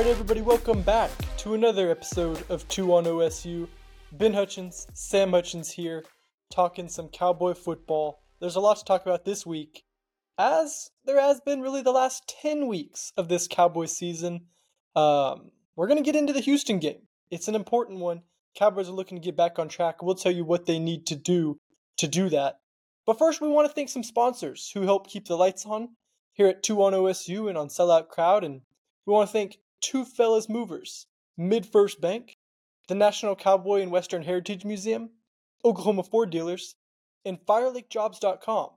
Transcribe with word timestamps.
right, 0.00 0.08
everybody, 0.08 0.40
welcome 0.40 0.80
back 0.80 1.10
to 1.36 1.52
another 1.52 1.90
episode 1.90 2.42
of 2.48 2.66
2 2.68 2.94
on 2.94 3.04
OSU. 3.04 3.68
Ben 4.12 4.32
Hutchens, 4.32 4.86
Sam 4.94 5.30
Hutchens 5.32 5.72
here, 5.72 6.04
talking 6.50 6.88
some 6.88 7.08
cowboy 7.08 7.52
football. 7.52 8.22
There's 8.40 8.56
a 8.56 8.60
lot 8.60 8.78
to 8.78 8.84
talk 8.86 9.02
about 9.02 9.26
this 9.26 9.44
week, 9.44 9.84
as 10.38 10.88
there 11.04 11.20
has 11.20 11.42
been 11.42 11.60
really 11.60 11.82
the 11.82 11.92
last 11.92 12.34
10 12.40 12.66
weeks 12.66 13.12
of 13.18 13.28
this 13.28 13.46
cowboy 13.46 13.84
season. 13.84 14.46
Um, 14.96 15.50
we're 15.76 15.86
going 15.86 16.02
to 16.02 16.10
get 16.10 16.16
into 16.16 16.32
the 16.32 16.40
Houston 16.40 16.78
game. 16.78 17.02
It's 17.30 17.48
an 17.48 17.54
important 17.54 17.98
one. 17.98 18.22
Cowboys 18.56 18.88
are 18.88 18.92
looking 18.92 19.18
to 19.18 19.24
get 19.24 19.36
back 19.36 19.58
on 19.58 19.68
track. 19.68 20.02
We'll 20.02 20.14
tell 20.14 20.32
you 20.32 20.46
what 20.46 20.64
they 20.64 20.78
need 20.78 21.06
to 21.08 21.14
do 21.14 21.58
to 21.98 22.08
do 22.08 22.30
that. 22.30 22.60
But 23.04 23.18
first, 23.18 23.42
we 23.42 23.48
want 23.48 23.68
to 23.68 23.74
thank 23.74 23.90
some 23.90 24.02
sponsors 24.02 24.70
who 24.72 24.80
help 24.80 25.10
keep 25.10 25.26
the 25.26 25.36
lights 25.36 25.66
on 25.66 25.90
here 26.32 26.46
at 26.46 26.62
2 26.62 26.82
on 26.82 26.94
OSU 26.94 27.50
and 27.50 27.58
on 27.58 27.68
Sellout 27.68 28.08
Crowd. 28.08 28.44
And 28.44 28.62
we 29.04 29.12
want 29.12 29.28
to 29.28 29.32
thank 29.32 29.58
Two 29.80 30.04
Fellas 30.04 30.48
Movers, 30.48 31.06
Mid 31.36 31.66
First 31.66 32.00
Bank, 32.00 32.38
the 32.88 32.94
National 32.94 33.36
Cowboy 33.36 33.82
and 33.82 33.90
Western 33.90 34.22
Heritage 34.22 34.64
Museum, 34.64 35.10
Oklahoma 35.64 36.02
Ford 36.02 36.30
Dealers, 36.30 36.76
and 37.24 37.38
FireLakeJobs.com. 37.46 38.70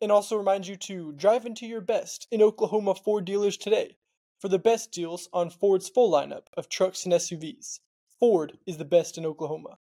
And 0.00 0.12
also 0.12 0.36
remind 0.36 0.66
you 0.66 0.76
to 0.76 1.12
drive 1.12 1.46
into 1.46 1.66
your 1.66 1.80
best 1.80 2.28
in 2.30 2.42
Oklahoma 2.42 2.94
Ford 2.94 3.24
Dealers 3.24 3.56
today 3.56 3.96
for 4.38 4.48
the 4.48 4.58
best 4.58 4.92
deals 4.92 5.28
on 5.32 5.50
Ford's 5.50 5.88
full 5.88 6.10
lineup 6.12 6.46
of 6.56 6.68
trucks 6.68 7.04
and 7.04 7.14
SUVs. 7.14 7.80
Ford 8.20 8.58
is 8.66 8.76
the 8.76 8.84
best 8.84 9.18
in 9.18 9.26
Oklahoma. 9.26 9.78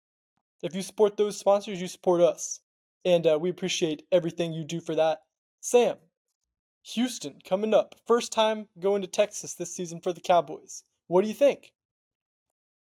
If 0.62 0.74
you 0.74 0.82
support 0.82 1.16
those 1.16 1.38
sponsors, 1.38 1.80
you 1.80 1.86
support 1.86 2.20
us. 2.20 2.60
And 3.04 3.26
uh, 3.26 3.38
we 3.40 3.50
appreciate 3.50 4.06
everything 4.10 4.52
you 4.52 4.64
do 4.64 4.80
for 4.80 4.94
that. 4.94 5.22
Sam, 5.60 5.96
Houston 6.94 7.40
coming 7.44 7.74
up. 7.74 7.94
First 8.06 8.32
time 8.32 8.68
going 8.80 9.02
to 9.02 9.08
Texas 9.08 9.54
this 9.54 9.74
season 9.74 10.00
for 10.00 10.12
the 10.12 10.20
Cowboys. 10.20 10.82
What 11.06 11.22
do 11.22 11.28
you 11.28 11.34
think? 11.34 11.72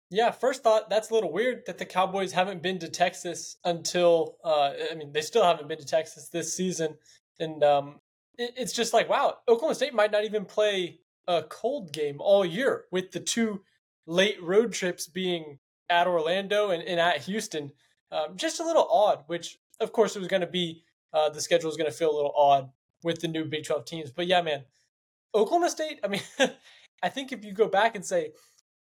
Yeah, 0.09 0.31
first 0.31 0.61
thought, 0.61 0.89
that's 0.89 1.09
a 1.09 1.13
little 1.13 1.31
weird 1.31 1.65
that 1.65 1.79
the 1.79 1.85
Cowboys 1.85 2.33
haven't 2.33 2.61
been 2.61 2.79
to 2.79 2.89
Texas 2.89 3.57
until, 3.63 4.37
uh, 4.43 4.71
I 4.91 4.95
mean, 4.95 5.11
they 5.11 5.21
still 5.21 5.43
haven't 5.43 5.67
been 5.67 5.79
to 5.79 5.85
Texas 5.85 6.29
this 6.29 6.55
season. 6.55 6.95
And 7.39 7.63
um, 7.63 7.99
it, 8.37 8.53
it's 8.55 8.73
just 8.73 8.93
like, 8.93 9.09
wow, 9.09 9.37
Oklahoma 9.47 9.75
State 9.75 9.93
might 9.93 10.11
not 10.11 10.25
even 10.25 10.45
play 10.45 10.99
a 11.27 11.41
cold 11.41 11.91
game 11.91 12.17
all 12.19 12.45
year 12.45 12.85
with 12.91 13.11
the 13.11 13.19
two 13.19 13.61
late 14.05 14.41
road 14.43 14.73
trips 14.73 15.07
being 15.07 15.59
at 15.89 16.07
Orlando 16.07 16.69
and, 16.69 16.83
and 16.83 16.99
at 16.99 17.23
Houston. 17.23 17.71
Um, 18.11 18.35
just 18.35 18.59
a 18.59 18.65
little 18.65 18.87
odd, 18.91 19.23
which, 19.27 19.57
of 19.79 19.93
course, 19.93 20.15
it 20.15 20.19
was 20.19 20.27
going 20.27 20.41
to 20.41 20.47
be, 20.47 20.83
uh, 21.11 21.29
the 21.29 21.41
schedule 21.41 21.69
is 21.69 21.77
going 21.77 21.89
to 21.89 21.97
feel 21.97 22.11
a 22.11 22.15
little 22.15 22.35
odd 22.35 22.69
with 23.03 23.19
the 23.19 23.27
new 23.27 23.45
Big 23.45 23.65
12 23.65 23.85
teams. 23.85 24.11
But 24.11 24.27
yeah, 24.27 24.41
man, 24.41 24.63
Oklahoma 25.35 25.69
State, 25.69 25.99
I 26.03 26.07
mean, 26.07 26.21
I 27.03 27.09
think 27.09 27.31
if 27.31 27.43
you 27.43 27.51
go 27.51 27.67
back 27.67 27.95
and 27.95 28.05
say, 28.05 28.31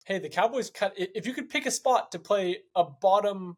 hey, 0.04 0.18
the 0.18 0.28
Cowboys 0.28 0.70
cut, 0.70 0.94
if 0.96 1.26
you 1.26 1.32
could 1.32 1.48
pick 1.48 1.66
a 1.66 1.70
spot 1.70 2.12
to 2.12 2.18
play 2.18 2.58
a 2.74 2.84
bottom, 2.84 3.56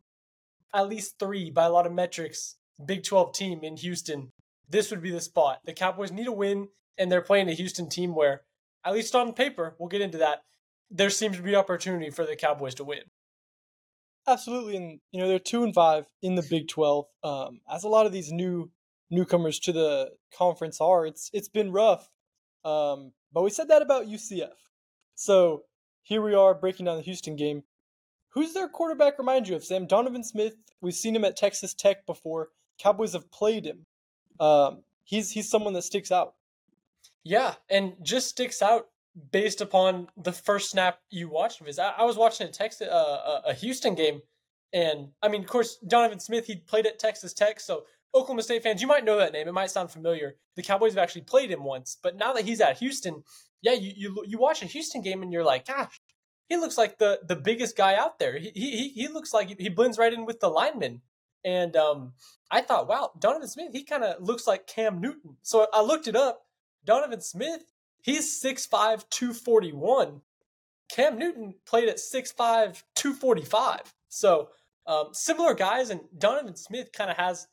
at 0.74 0.88
least 0.88 1.18
three 1.18 1.50
by 1.50 1.64
a 1.64 1.70
lot 1.70 1.86
of 1.86 1.92
metrics, 1.92 2.56
Big 2.84 3.04
12 3.04 3.32
team 3.32 3.60
in 3.62 3.76
Houston, 3.76 4.30
this 4.68 4.90
would 4.90 5.02
be 5.02 5.10
the 5.10 5.20
spot. 5.20 5.60
The 5.64 5.72
Cowboys 5.72 6.12
need 6.12 6.26
a 6.26 6.32
win, 6.32 6.68
and 6.98 7.10
they're 7.10 7.22
playing 7.22 7.48
a 7.48 7.54
Houston 7.54 7.88
team 7.88 8.14
where, 8.14 8.42
at 8.84 8.94
least 8.94 9.14
on 9.14 9.32
paper, 9.32 9.76
we'll 9.78 9.88
get 9.88 10.00
into 10.00 10.18
that, 10.18 10.42
there 10.90 11.10
seems 11.10 11.36
to 11.36 11.42
be 11.42 11.56
opportunity 11.56 12.10
for 12.10 12.24
the 12.24 12.36
Cowboys 12.36 12.74
to 12.76 12.84
win. 12.84 13.00
Absolutely, 14.28 14.76
and 14.76 15.00
you 15.12 15.20
know 15.20 15.28
they're 15.28 15.38
two 15.38 15.62
and 15.62 15.72
five 15.72 16.06
in 16.20 16.34
the 16.34 16.42
Big 16.42 16.66
Twelve. 16.68 17.06
Um, 17.22 17.60
as 17.72 17.84
a 17.84 17.88
lot 17.88 18.06
of 18.06 18.12
these 18.12 18.32
new 18.32 18.70
newcomers 19.10 19.58
to 19.60 19.72
the 19.72 20.10
conference 20.36 20.80
are. 20.80 21.06
It's 21.06 21.30
it's 21.32 21.48
been 21.48 21.72
rough, 21.72 22.08
um, 22.64 23.12
but 23.32 23.42
we 23.42 23.50
said 23.50 23.68
that 23.68 23.82
about 23.82 24.06
UCF. 24.06 24.54
So 25.14 25.64
here 26.02 26.22
we 26.22 26.34
are 26.34 26.54
breaking 26.54 26.86
down 26.86 26.96
the 26.96 27.02
Houston 27.02 27.36
game. 27.36 27.62
Who's 28.30 28.52
their 28.52 28.68
quarterback? 28.68 29.18
Remind 29.18 29.48
you 29.48 29.56
of 29.56 29.64
Sam 29.64 29.86
Donovan 29.86 30.24
Smith. 30.24 30.54
We've 30.80 30.94
seen 30.94 31.16
him 31.16 31.24
at 31.24 31.36
Texas 31.36 31.74
Tech 31.74 32.04
before. 32.06 32.50
Cowboys 32.78 33.14
have 33.14 33.30
played 33.30 33.64
him. 33.64 33.86
Um, 34.38 34.82
he's 35.04 35.30
he's 35.30 35.48
someone 35.48 35.72
that 35.72 35.82
sticks 35.82 36.12
out. 36.12 36.34
Yeah, 37.24 37.54
and 37.70 37.94
just 38.02 38.28
sticks 38.28 38.62
out 38.62 38.88
based 39.32 39.60
upon 39.60 40.08
the 40.16 40.32
first 40.32 40.70
snap 40.70 41.00
you 41.10 41.28
watched 41.28 41.60
of 41.60 41.66
his. 41.66 41.78
I, 41.78 41.90
I 41.90 42.04
was 42.04 42.16
watching 42.16 42.46
a 42.46 42.50
Texas 42.50 42.88
uh, 42.88 43.40
a 43.46 43.54
Houston 43.54 43.94
game, 43.94 44.20
and 44.72 45.08
I 45.22 45.28
mean, 45.28 45.42
of 45.42 45.48
course, 45.48 45.78
Donovan 45.86 46.20
Smith 46.20 46.46
he 46.46 46.56
played 46.56 46.86
at 46.86 46.98
Texas 46.98 47.32
Tech, 47.32 47.58
so 47.58 47.84
Oklahoma 48.14 48.42
State 48.42 48.62
fans, 48.62 48.80
you 48.80 48.88
might 48.88 49.04
know 49.04 49.18
that 49.18 49.32
name. 49.32 49.48
It 49.48 49.52
might 49.52 49.70
sound 49.70 49.90
familiar. 49.90 50.36
The 50.54 50.62
Cowboys 50.62 50.94
have 50.94 51.02
actually 51.02 51.22
played 51.22 51.50
him 51.50 51.64
once, 51.64 51.98
but 52.02 52.16
now 52.16 52.32
that 52.32 52.44
he's 52.44 52.60
at 52.60 52.78
Houston, 52.78 53.24
yeah, 53.62 53.72
you 53.72 53.92
you, 53.96 54.24
you 54.26 54.38
watch 54.38 54.62
a 54.62 54.66
Houston 54.66 55.02
game 55.02 55.22
and 55.22 55.32
you're 55.32 55.44
like, 55.44 55.66
gosh, 55.66 56.00
he 56.48 56.56
looks 56.56 56.78
like 56.78 56.98
the 56.98 57.20
the 57.26 57.36
biggest 57.36 57.76
guy 57.76 57.94
out 57.94 58.18
there. 58.18 58.38
He 58.38 58.50
he 58.54 58.88
he 58.88 59.08
looks 59.08 59.34
like 59.34 59.58
he 59.58 59.68
blends 59.68 59.98
right 59.98 60.12
in 60.12 60.24
with 60.24 60.40
the 60.40 60.48
linemen. 60.48 61.02
And 61.44 61.76
um, 61.76 62.14
I 62.50 62.60
thought, 62.60 62.88
wow, 62.88 63.12
Donovan 63.18 63.46
Smith, 63.48 63.72
he 63.72 63.84
kind 63.84 64.02
of 64.02 64.20
looks 64.20 64.48
like 64.48 64.66
Cam 64.66 65.00
Newton. 65.00 65.36
So 65.42 65.68
I 65.72 65.80
looked 65.80 66.08
it 66.08 66.16
up. 66.16 66.42
Donovan 66.84 67.20
Smith, 67.20 67.62
he's 68.02 68.42
6'5", 68.42 69.08
241. 69.10 70.22
Cam 70.90 71.18
Newton 71.18 71.54
played 71.64 71.88
at 71.88 71.98
6'5", 71.98 72.82
245. 72.96 73.94
So 74.08 74.48
um, 74.86 75.08
similar 75.12 75.54
guys, 75.54 75.90
and 75.90 76.00
Donovan 76.16 76.56
Smith 76.56 76.90
kind 76.92 77.10
of 77.10 77.16
has 77.16 77.46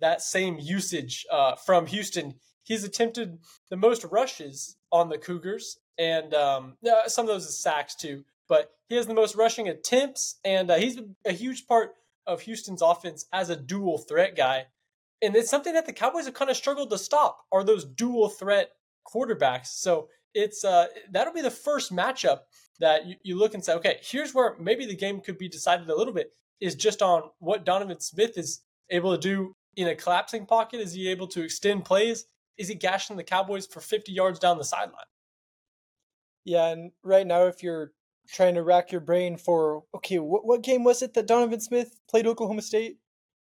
that 0.00 0.22
same 0.22 0.58
usage 0.58 1.26
uh, 1.30 1.56
from 1.56 1.86
Houston. 1.86 2.34
He's 2.62 2.84
attempted 2.84 3.38
the 3.68 3.76
most 3.76 4.04
rushes 4.04 4.76
on 4.92 5.08
the 5.08 5.18
Cougars, 5.18 5.78
and 5.98 6.34
um, 6.34 6.76
some 7.06 7.24
of 7.24 7.28
those 7.28 7.46
is 7.46 7.58
sacks 7.58 7.94
too. 7.94 8.24
But 8.48 8.70
he 8.88 8.96
has 8.96 9.06
the 9.06 9.14
most 9.14 9.36
rushing 9.36 9.68
attempts, 9.68 10.38
and 10.44 10.70
uh, 10.70 10.76
he's 10.76 10.98
a 11.24 11.32
huge 11.32 11.66
part 11.66 11.94
of 12.26 12.42
Houston's 12.42 12.82
offense 12.82 13.26
as 13.32 13.50
a 13.50 13.56
dual 13.56 13.98
threat 13.98 14.36
guy. 14.36 14.66
And 15.22 15.36
it's 15.36 15.50
something 15.50 15.74
that 15.74 15.86
the 15.86 15.92
Cowboys 15.92 16.24
have 16.24 16.34
kind 16.34 16.50
of 16.50 16.56
struggled 16.56 16.90
to 16.90 16.98
stop 16.98 17.44
are 17.52 17.62
those 17.62 17.84
dual 17.84 18.28
threat 18.28 18.70
quarterbacks. 19.06 19.66
So 19.66 20.08
it's 20.34 20.64
uh, 20.64 20.86
that'll 21.10 21.34
be 21.34 21.42
the 21.42 21.50
first 21.50 21.94
matchup 21.94 22.40
that 22.78 23.06
you, 23.06 23.16
you 23.22 23.38
look 23.38 23.54
and 23.54 23.64
say, 23.64 23.74
okay, 23.74 23.98
here's 24.02 24.34
where 24.34 24.56
maybe 24.58 24.86
the 24.86 24.96
game 24.96 25.20
could 25.20 25.38
be 25.38 25.48
decided 25.48 25.88
a 25.88 25.96
little 25.96 26.14
bit 26.14 26.32
is 26.60 26.74
just 26.74 27.02
on 27.02 27.22
what 27.38 27.64
Donovan 27.64 28.00
Smith 28.00 28.36
is 28.36 28.62
able 28.90 29.14
to 29.14 29.20
do 29.20 29.54
in 29.76 29.88
a 29.88 29.94
collapsing 29.94 30.46
pocket? 30.46 30.80
Is 30.80 30.92
he 30.92 31.08
able 31.08 31.28
to 31.28 31.42
extend 31.42 31.84
plays? 31.84 32.26
Is 32.58 32.68
he 32.68 32.74
gashing 32.74 33.16
the 33.16 33.24
Cowboys 33.24 33.66
for 33.66 33.80
50 33.80 34.12
yards 34.12 34.38
down 34.38 34.58
the 34.58 34.64
sideline? 34.64 35.04
Yeah, 36.44 36.68
and 36.68 36.92
right 37.02 37.26
now, 37.26 37.44
if 37.46 37.62
you're 37.62 37.92
trying 38.28 38.54
to 38.54 38.62
rack 38.62 38.92
your 38.92 39.00
brain 39.00 39.36
for, 39.36 39.84
okay, 39.94 40.18
what, 40.18 40.46
what 40.46 40.62
game 40.62 40.84
was 40.84 41.02
it 41.02 41.14
that 41.14 41.26
Donovan 41.26 41.60
Smith 41.60 42.00
played 42.08 42.26
Oklahoma 42.26 42.62
State? 42.62 42.98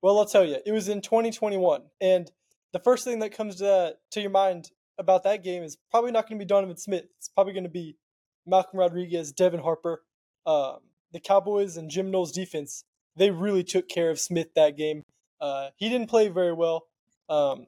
Well, 0.02 0.18
I'll 0.18 0.26
tell 0.26 0.44
you, 0.44 0.58
it 0.64 0.72
was 0.72 0.88
in 0.88 1.02
2021. 1.02 1.82
And 2.00 2.30
the 2.72 2.78
first 2.78 3.04
thing 3.04 3.18
that 3.20 3.34
comes 3.34 3.56
to, 3.56 3.94
to 4.12 4.20
your 4.20 4.30
mind 4.30 4.70
about 4.98 5.24
that 5.24 5.44
game 5.44 5.62
is 5.62 5.76
probably 5.90 6.12
not 6.12 6.28
going 6.28 6.38
to 6.38 6.44
be 6.44 6.48
Donovan 6.48 6.76
Smith. 6.76 7.04
It's 7.18 7.28
probably 7.28 7.52
going 7.52 7.64
to 7.64 7.70
be 7.70 7.96
Malcolm 8.46 8.78
Rodriguez, 8.78 9.32
Devin 9.32 9.60
Harper. 9.60 10.02
Um, 10.46 10.78
the 11.12 11.20
Cowboys 11.20 11.76
and 11.76 11.90
Jim 11.90 12.10
Knowles' 12.10 12.32
defense, 12.32 12.84
they 13.16 13.30
really 13.30 13.64
took 13.64 13.88
care 13.88 14.10
of 14.10 14.18
Smith 14.18 14.54
that 14.54 14.76
game. 14.76 15.02
Uh, 15.40 15.70
he 15.76 15.88
didn't 15.88 16.08
play 16.08 16.28
very 16.28 16.52
well. 16.52 16.86
Um, 17.28 17.66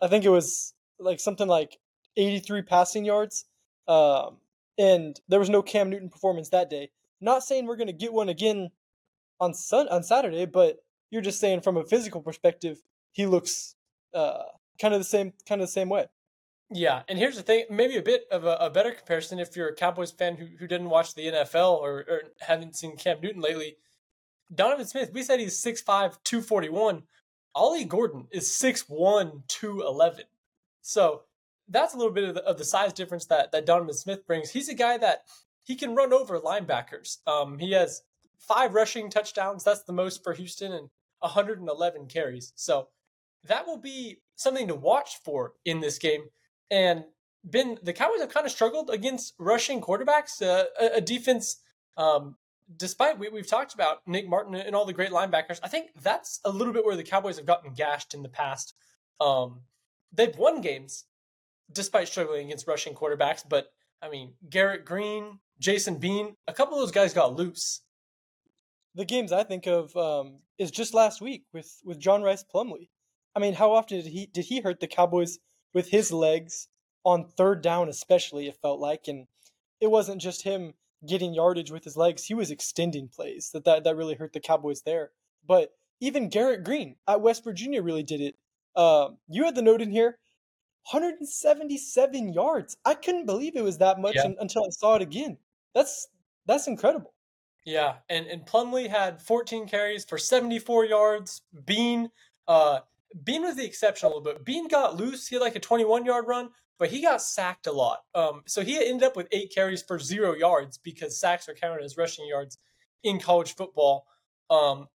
I 0.00 0.08
think 0.08 0.24
it 0.24 0.30
was 0.30 0.74
like 0.98 1.20
something 1.20 1.48
like 1.48 1.78
83 2.16 2.62
passing 2.62 3.04
yards. 3.04 3.46
Um, 3.86 4.38
and 4.78 5.20
there 5.28 5.38
was 5.38 5.50
no 5.50 5.62
Cam 5.62 5.90
Newton 5.90 6.08
performance 6.08 6.48
that 6.50 6.70
day. 6.70 6.90
Not 7.20 7.44
saying 7.44 7.66
we're 7.66 7.76
going 7.76 7.88
to 7.88 7.92
get 7.92 8.12
one 8.12 8.28
again 8.28 8.70
on 9.40 9.54
sun 9.54 9.88
on 9.88 10.02
Saturday, 10.02 10.46
but 10.46 10.84
you're 11.10 11.22
just 11.22 11.40
saying 11.40 11.60
from 11.60 11.76
a 11.76 11.84
physical 11.84 12.20
perspective, 12.20 12.82
he 13.12 13.26
looks 13.26 13.76
uh, 14.12 14.42
kind 14.80 14.94
of 14.94 15.00
the 15.00 15.04
same 15.04 15.32
kind 15.48 15.60
of 15.60 15.68
the 15.68 15.72
same 15.72 15.88
way. 15.88 16.06
Yeah, 16.70 17.02
and 17.08 17.18
here's 17.18 17.36
the 17.36 17.42
thing: 17.42 17.66
maybe 17.70 17.96
a 17.96 18.02
bit 18.02 18.24
of 18.30 18.44
a, 18.44 18.56
a 18.56 18.70
better 18.70 18.90
comparison 18.90 19.38
if 19.38 19.56
you're 19.56 19.68
a 19.68 19.74
Cowboys 19.74 20.10
fan 20.10 20.36
who, 20.36 20.46
who 20.58 20.66
didn't 20.66 20.90
watch 20.90 21.14
the 21.14 21.26
NFL 21.26 21.78
or, 21.78 22.04
or 22.08 22.22
haven't 22.40 22.76
seen 22.76 22.96
Cam 22.96 23.20
Newton 23.20 23.42
lately. 23.42 23.76
Donovan 24.52 24.86
Smith, 24.86 25.10
we 25.12 25.22
said 25.22 25.40
he's 25.40 25.62
6'5, 25.62 26.18
241. 26.24 27.02
Ollie 27.54 27.84
Gordon 27.84 28.26
is 28.30 28.48
6'1, 28.48 29.42
211. 29.48 30.24
So 30.82 31.22
that's 31.68 31.94
a 31.94 31.96
little 31.96 32.12
bit 32.12 32.24
of 32.24 32.34
the, 32.34 32.44
of 32.44 32.58
the, 32.58 32.64
size 32.64 32.92
difference 32.92 33.26
that, 33.26 33.52
that 33.52 33.66
Donovan 33.66 33.94
Smith 33.94 34.26
brings. 34.26 34.50
He's 34.50 34.68
a 34.68 34.74
guy 34.74 34.98
that 34.98 35.24
he 35.62 35.76
can 35.76 35.94
run 35.94 36.12
over 36.12 36.38
linebackers. 36.38 37.26
Um, 37.26 37.58
he 37.58 37.72
has 37.72 38.02
five 38.38 38.74
rushing 38.74 39.08
touchdowns. 39.08 39.64
That's 39.64 39.84
the 39.84 39.92
most 39.92 40.22
for 40.22 40.34
Houston 40.34 40.72
and 40.72 40.90
111 41.20 42.06
carries. 42.06 42.52
So 42.54 42.88
that 43.44 43.66
will 43.66 43.78
be 43.78 44.18
something 44.36 44.68
to 44.68 44.74
watch 44.74 45.20
for 45.24 45.54
in 45.64 45.80
this 45.80 45.98
game. 45.98 46.24
And 46.70 47.04
Ben, 47.44 47.78
the 47.82 47.92
Cowboys 47.92 48.20
have 48.20 48.32
kind 48.32 48.46
of 48.46 48.52
struggled 48.52 48.90
against 48.90 49.34
rushing 49.38 49.80
quarterbacks, 49.80 50.42
uh, 50.42 50.64
a, 50.80 50.96
a, 50.96 51.00
defense 51.00 51.60
um, 51.96 52.36
despite 52.76 53.18
we, 53.18 53.28
we've 53.28 53.46
talked 53.46 53.74
about 53.74 53.98
Nick 54.06 54.28
Martin 54.28 54.54
and 54.54 54.74
all 54.74 54.84
the 54.84 54.92
great 54.92 55.10
linebackers, 55.10 55.60
I 55.62 55.68
think 55.68 55.90
that's 56.00 56.40
a 56.44 56.50
little 56.50 56.72
bit 56.72 56.84
where 56.84 56.96
the 56.96 57.02
Cowboys 57.02 57.36
have 57.36 57.46
gotten 57.46 57.74
gashed 57.74 58.14
in 58.14 58.22
the 58.22 58.28
past. 58.28 58.74
Um, 59.20 59.62
they've 60.12 60.36
won 60.36 60.60
games 60.60 61.04
despite 61.72 62.08
struggling 62.08 62.46
against 62.46 62.66
rushing 62.66 62.94
quarterbacks, 62.94 63.42
but 63.48 63.68
I 64.02 64.08
mean, 64.08 64.34
Garrett 64.48 64.84
Greene, 64.84 65.38
Jason 65.58 65.98
Bean, 65.98 66.36
a 66.46 66.52
couple 66.52 66.74
of 66.74 66.80
those 66.80 66.92
guys 66.92 67.14
got 67.14 67.34
loose. 67.34 67.80
The 68.94 69.04
games 69.04 69.32
I 69.32 69.44
think 69.44 69.66
of 69.66 69.96
um, 69.96 70.40
is 70.58 70.70
just 70.70 70.94
last 70.94 71.20
week 71.20 71.44
with 71.52 71.80
with 71.84 71.98
John 71.98 72.22
Rhys 72.22 72.44
Plumlee. 72.44 72.90
I 73.34 73.40
mean, 73.40 73.54
how 73.54 73.72
often 73.72 73.98
did 73.98 74.12
he 74.12 74.26
did 74.26 74.44
he 74.44 74.60
hurt 74.60 74.80
the 74.80 74.86
Cowboys 74.86 75.38
with 75.72 75.88
his 75.88 76.12
legs 76.12 76.68
on 77.04 77.24
third 77.24 77.62
down, 77.62 77.88
especially? 77.88 78.46
It 78.46 78.58
felt 78.62 78.78
like, 78.78 79.08
and 79.08 79.26
it 79.80 79.90
wasn't 79.90 80.20
just 80.20 80.42
him 80.42 80.74
getting 81.06 81.34
yardage 81.34 81.70
with 81.70 81.84
his 81.84 81.96
legs; 81.96 82.24
he 82.24 82.34
was 82.34 82.50
extending 82.50 83.08
plays. 83.08 83.50
That 83.52 83.64
that 83.64 83.84
that 83.84 83.96
really 83.96 84.14
hurt 84.14 84.32
the 84.32 84.40
Cowboys 84.40 84.82
there. 84.82 85.10
But 85.46 85.72
even 86.00 86.28
Garrett 86.28 86.64
Greene 86.64 86.96
at 87.08 87.20
West 87.20 87.44
Virginia 87.44 87.82
really 87.82 88.02
did 88.02 88.20
it. 88.20 88.36
Uh, 88.76 89.10
you 89.28 89.44
had 89.44 89.54
the 89.54 89.62
note 89.62 89.80
in 89.80 89.90
here 89.90 90.18
177 90.90 92.32
yards. 92.32 92.76
I 92.84 92.94
couldn't 92.94 93.26
believe 93.26 93.56
it 93.56 93.64
was 93.64 93.78
that 93.78 93.98
much 93.98 94.16
yeah. 94.16 94.30
until 94.38 94.64
I 94.64 94.70
saw 94.70 94.96
it 94.96 95.02
again. 95.02 95.38
That's 95.74 96.08
that's 96.46 96.66
incredible. 96.66 97.14
Yeah, 97.64 97.94
and 98.10 98.26
and 98.26 98.44
Plumlee 98.44 98.88
had 98.88 99.22
14 99.22 99.66
carries 99.66 100.04
for 100.04 100.18
74 100.18 100.84
yards. 100.84 101.42
Bean, 101.64 102.10
uh, 102.46 102.80
Bean 103.22 103.42
was 103.42 103.56
the 103.56 103.64
exception 103.64 104.06
a 104.06 104.08
little 104.10 104.22
bit. 104.22 104.44
Bean 104.44 104.68
got 104.68 104.96
loose. 104.96 105.26
He 105.28 105.36
had 105.36 105.42
like 105.42 105.56
a 105.56 105.60
21 105.60 106.04
yard 106.04 106.26
run, 106.28 106.50
but 106.78 106.90
he 106.90 107.02
got 107.02 107.22
sacked 107.22 107.66
a 107.66 107.72
lot. 107.72 108.00
Um, 108.14 108.42
so 108.46 108.62
he 108.62 108.76
ended 108.84 109.04
up 109.04 109.16
with 109.16 109.28
eight 109.32 109.52
carries 109.54 109.82
for 109.82 109.98
zero 109.98 110.34
yards 110.34 110.78
because 110.78 111.18
sacks 111.18 111.48
are 111.48 111.54
counted 111.54 111.84
as 111.84 111.96
rushing 111.96 112.26
yards 112.26 112.58
in 113.02 113.20
college 113.20 113.54
football. 113.54 114.06
Um, 114.50 114.88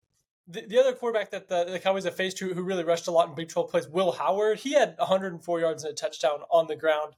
the, 0.46 0.62
the 0.66 0.78
other 0.78 0.92
quarterback 0.92 1.30
that 1.30 1.48
the, 1.48 1.64
the 1.64 1.78
Cowboys 1.78 2.04
have 2.04 2.16
faced 2.16 2.38
who, 2.38 2.54
who 2.54 2.62
really 2.62 2.84
rushed 2.84 3.06
a 3.06 3.10
lot 3.10 3.28
in 3.28 3.34
Big 3.34 3.48
12 3.48 3.70
plays, 3.70 3.88
Will 3.88 4.12
Howard, 4.12 4.60
he 4.60 4.72
had 4.72 4.94
104 4.98 5.60
yards 5.60 5.84
and 5.84 5.92
a 5.92 5.94
touchdown 5.94 6.40
on 6.50 6.66
the 6.66 6.76
ground. 6.76 7.14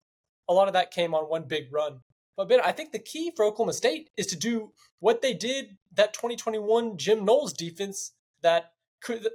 A 0.48 0.52
lot 0.52 0.68
of 0.68 0.74
that 0.74 0.90
came 0.90 1.14
on 1.14 1.24
one 1.24 1.44
big 1.44 1.72
run. 1.72 2.00
But 2.36 2.48
Ben, 2.48 2.60
I 2.60 2.72
think 2.72 2.92
the 2.92 2.98
key 2.98 3.32
for 3.36 3.44
Oklahoma 3.44 3.72
State 3.72 4.10
is 4.16 4.26
to 4.28 4.36
do 4.36 4.72
what 4.98 5.22
they 5.22 5.34
did 5.34 5.76
that 5.94 6.12
2021 6.12 6.96
Jim 6.96 7.24
Knowles 7.24 7.52
defense 7.52 8.12
that 8.42 8.72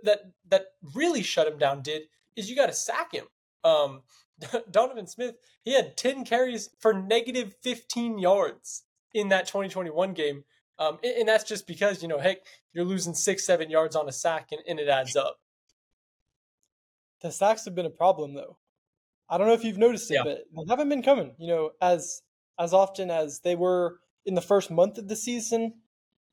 that 0.03 0.19
that 0.49 0.65
really 0.93 1.23
shut 1.23 1.47
him 1.47 1.57
down 1.57 1.81
did 1.81 2.03
is 2.35 2.49
you 2.49 2.55
got 2.55 2.67
to 2.67 2.73
sack 2.73 3.13
him. 3.13 3.25
Um, 3.63 4.01
Donovan 4.71 5.07
Smith 5.07 5.35
he 5.63 5.73
had 5.73 5.97
10 5.97 6.23
carries 6.25 6.69
for 6.79 6.93
negative 6.93 7.55
15 7.63 8.19
yards 8.19 8.83
in 9.13 9.29
that 9.29 9.47
2021 9.47 10.13
game. 10.13 10.43
Um, 10.77 10.99
and 11.03 11.27
that's 11.27 11.43
just 11.43 11.67
because, 11.67 12.01
you 12.01 12.07
know, 12.07 12.19
heck, 12.19 12.39
you're 12.73 12.85
losing 12.85 13.13
six, 13.13 13.45
seven 13.45 13.69
yards 13.69 13.95
on 13.95 14.07
a 14.07 14.11
sack 14.11 14.49
and, 14.51 14.61
and 14.67 14.79
it 14.79 14.89
adds 14.89 15.15
up. 15.15 15.39
The 17.21 17.31
sacks 17.31 17.65
have 17.65 17.73
been 17.73 17.85
a 17.85 17.91
problem, 17.91 18.33
though. 18.35 18.57
I 19.27 19.37
don't 19.37 19.47
know 19.47 19.53
if 19.53 19.63
you've 19.63 19.77
noticed 19.77 20.11
it, 20.11 20.15
yeah. 20.15 20.23
but 20.23 20.43
they 20.53 20.69
haven't 20.69 20.89
been 20.89 21.01
coming, 21.01 21.33
you 21.39 21.47
know, 21.47 21.71
as 21.81 22.21
as 22.59 22.73
often 22.73 23.09
as 23.09 23.39
they 23.39 23.55
were 23.55 23.99
in 24.25 24.35
the 24.35 24.41
first 24.41 24.69
month 24.69 24.97
of 24.97 25.07
the 25.07 25.15
season. 25.15 25.73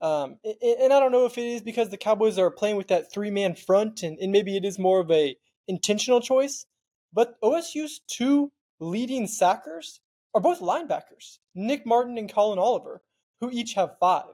Um, 0.03 0.39
and 0.45 0.93
I 0.93 1.01
don't 1.01 1.13
know 1.13 1.25
if 1.25 1.39
it 1.39 1.47
is 1.47 1.63
because 1.63 1.89
the 1.89 1.97
Cowboys 1.97 2.39
are 2.39 2.51
playing 2.51 2.77
with 2.77 2.89
that 2.89 3.11
three 3.11 3.31
man 3.31 3.55
front, 3.55 4.03
and, 4.03 4.19
and 4.19 4.33
maybe 4.33 4.57
it 4.57 4.65
is 4.65 4.79
more 4.79 5.01
of 5.01 5.11
a 5.11 5.37
intentional 5.69 6.21
choice. 6.21 6.67
But 7.13 7.41
OSU's 7.43 8.01
two 8.07 8.53
leading 8.81 9.27
sackers 9.27 10.01
are 10.35 10.41
both 10.41 10.61
linebackers, 10.61 11.39
Nick 11.55 11.87
Martin 11.87 12.19
and 12.19 12.33
Collin 12.33 12.59
Oliver 12.59 13.03
who 13.43 13.51
each 13.51 13.75
have 13.75 13.99
five. 13.99 14.33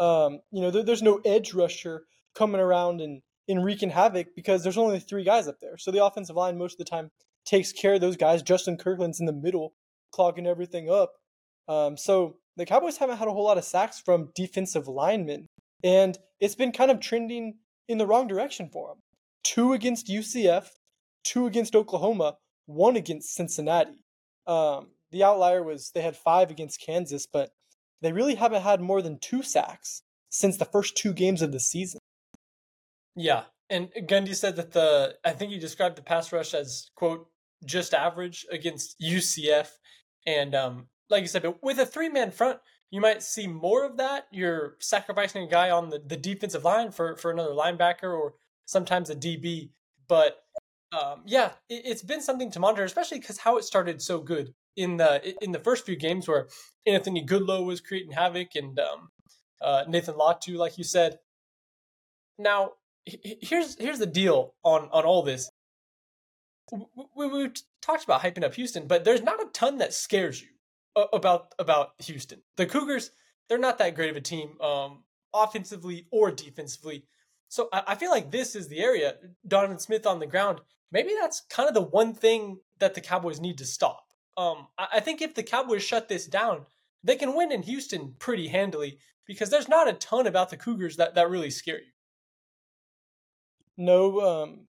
Um, 0.00 0.40
you 0.50 0.62
know, 0.62 0.70
there, 0.70 0.82
there's 0.82 1.02
no 1.02 1.20
edge 1.26 1.52
rusher 1.52 2.04
coming 2.34 2.60
around 2.60 3.02
and, 3.02 3.20
and 3.48 3.62
wreaking 3.62 3.90
havoc 3.90 4.28
because 4.34 4.62
there's 4.62 4.78
only 4.78 4.98
three 4.98 5.24
guys 5.24 5.46
up 5.46 5.60
there. 5.60 5.76
So 5.76 5.90
the 5.90 6.02
offensive 6.04 6.36
line 6.36 6.56
most 6.56 6.74
of 6.74 6.78
the 6.78 6.90
time 6.90 7.10
takes 7.44 7.70
care 7.70 7.94
of 7.94 8.00
those 8.00 8.16
guys. 8.16 8.42
Justin 8.42 8.78
Kirkland's 8.78 9.20
in 9.20 9.26
the 9.26 9.32
middle, 9.32 9.74
clogging 10.10 10.46
everything 10.46 10.90
up. 10.90 11.12
Um, 11.68 11.98
so 11.98 12.38
the 12.56 12.64
Cowboys 12.64 12.96
haven't 12.96 13.18
had 13.18 13.28
a 13.28 13.32
whole 13.32 13.44
lot 13.44 13.58
of 13.58 13.64
sacks 13.64 14.00
from 14.00 14.30
defensive 14.34 14.88
linemen, 14.88 15.46
and 15.84 16.18
it's 16.40 16.54
been 16.54 16.72
kind 16.72 16.90
of 16.90 16.98
trending 16.98 17.58
in 17.88 17.98
the 17.98 18.06
wrong 18.06 18.26
direction 18.26 18.70
for 18.72 18.88
them. 18.88 18.98
Two 19.44 19.74
against 19.74 20.08
UCF, 20.08 20.70
two 21.24 21.46
against 21.46 21.74
Oklahoma, 21.74 22.36
one 22.66 22.96
against 22.96 23.34
Cincinnati. 23.34 24.04
Um, 24.46 24.88
the 25.10 25.24
outlier 25.24 25.62
was 25.62 25.90
they 25.94 26.02
had 26.02 26.16
five 26.16 26.50
against 26.50 26.80
Kansas, 26.80 27.26
but 27.26 27.50
they 28.00 28.12
really 28.12 28.36
haven't 28.36 28.62
had 28.62 28.80
more 28.80 29.02
than 29.02 29.18
two 29.18 29.42
sacks 29.42 30.02
since 30.30 30.56
the 30.56 30.64
first 30.64 30.96
two 30.96 31.12
games 31.12 31.42
of 31.42 31.52
the 31.52 31.60
season. 31.60 32.00
Yeah. 33.16 33.44
And 33.68 33.90
Gundy 33.92 34.34
said 34.34 34.56
that 34.56 34.72
the, 34.72 35.16
I 35.24 35.30
think 35.30 35.52
he 35.52 35.58
described 35.58 35.96
the 35.96 36.02
pass 36.02 36.32
rush 36.32 36.54
as, 36.54 36.90
quote, 36.96 37.28
just 37.64 37.94
average 37.94 38.46
against 38.50 38.96
UCF. 39.00 39.68
And 40.26 40.54
um, 40.54 40.86
like 41.08 41.22
you 41.22 41.28
said, 41.28 41.42
but 41.42 41.62
with 41.62 41.78
a 41.78 41.86
three 41.86 42.08
man 42.08 42.30
front, 42.30 42.58
you 42.90 43.00
might 43.00 43.22
see 43.22 43.46
more 43.46 43.84
of 43.84 43.98
that. 43.98 44.26
You're 44.32 44.76
sacrificing 44.80 45.44
a 45.44 45.48
guy 45.48 45.70
on 45.70 45.90
the, 45.90 46.00
the 46.04 46.16
defensive 46.16 46.64
line 46.64 46.90
for, 46.90 47.16
for 47.16 47.30
another 47.30 47.52
linebacker 47.52 48.12
or 48.12 48.34
sometimes 48.66 49.10
a 49.10 49.14
DB. 49.14 49.70
But 50.08 50.38
um, 50.92 51.22
yeah, 51.24 51.52
it, 51.68 51.86
has 51.86 52.02
been 52.02 52.20
something 52.20 52.50
to 52.50 52.60
monitor, 52.60 52.84
especially 52.84 53.20
because 53.20 53.38
how 53.38 53.56
it 53.56 53.64
started 53.64 54.02
so 54.02 54.18
good 54.20 54.52
in 54.76 54.96
the 54.96 55.34
in 55.42 55.52
the 55.52 55.58
first 55.60 55.86
few 55.86 55.96
games 55.96 56.26
where 56.26 56.48
Anthony 56.86 57.24
Goodlow 57.24 57.64
was 57.64 57.80
creating 57.80 58.12
havoc 58.12 58.48
and 58.54 58.78
um, 58.78 59.08
uh, 59.60 59.84
Nathan 59.88 60.14
Latu, 60.14 60.56
like 60.56 60.78
you 60.78 60.84
said. 60.84 61.18
Now, 62.38 62.72
here's 63.04 63.76
here's 63.78 63.98
the 63.98 64.06
deal 64.06 64.54
on 64.64 64.88
on 64.92 65.04
all 65.04 65.22
this. 65.22 65.50
We, 67.16 67.26
we 67.26 67.50
talked 67.82 68.04
about 68.04 68.22
hyping 68.22 68.44
up 68.44 68.54
Houston, 68.54 68.86
but 68.86 69.04
there's 69.04 69.22
not 69.22 69.42
a 69.42 69.48
ton 69.52 69.78
that 69.78 69.92
scares 69.92 70.40
you 70.40 70.48
about 71.12 71.54
about 71.58 71.90
Houston. 71.98 72.42
The 72.56 72.66
Cougars, 72.66 73.10
they're 73.48 73.58
not 73.58 73.78
that 73.78 73.94
great 73.94 74.10
of 74.10 74.16
a 74.16 74.20
team, 74.20 74.60
um, 74.60 75.04
offensively 75.34 76.06
or 76.10 76.30
defensively. 76.30 77.04
So 77.48 77.68
I, 77.72 77.82
I 77.88 77.94
feel 77.96 78.10
like 78.10 78.30
this 78.30 78.54
is 78.54 78.68
the 78.68 78.80
area. 78.80 79.14
Donovan 79.46 79.78
Smith 79.78 80.06
on 80.06 80.18
the 80.18 80.26
ground. 80.26 80.60
Maybe 80.92 81.10
that's 81.20 81.42
kind 81.48 81.68
of 81.68 81.74
the 81.74 81.82
one 81.82 82.14
thing 82.14 82.58
that 82.78 82.94
the 82.94 83.00
Cowboys 83.00 83.40
need 83.40 83.58
to 83.58 83.64
stop. 83.64 84.06
Um, 84.36 84.68
I 84.78 85.00
think 85.00 85.20
if 85.20 85.34
the 85.34 85.42
Cowboys 85.42 85.82
shut 85.82 86.08
this 86.08 86.26
down, 86.26 86.66
they 87.04 87.16
can 87.16 87.34
win 87.36 87.52
in 87.52 87.62
Houston 87.62 88.14
pretty 88.18 88.48
handily 88.48 88.98
because 89.26 89.50
there's 89.50 89.68
not 89.68 89.88
a 89.88 89.92
ton 89.92 90.26
about 90.26 90.50
the 90.50 90.56
Cougars 90.56 90.96
that, 90.96 91.14
that 91.14 91.30
really 91.30 91.50
scare 91.50 91.78
you. 91.78 91.92
No, 93.76 94.20
um, 94.20 94.60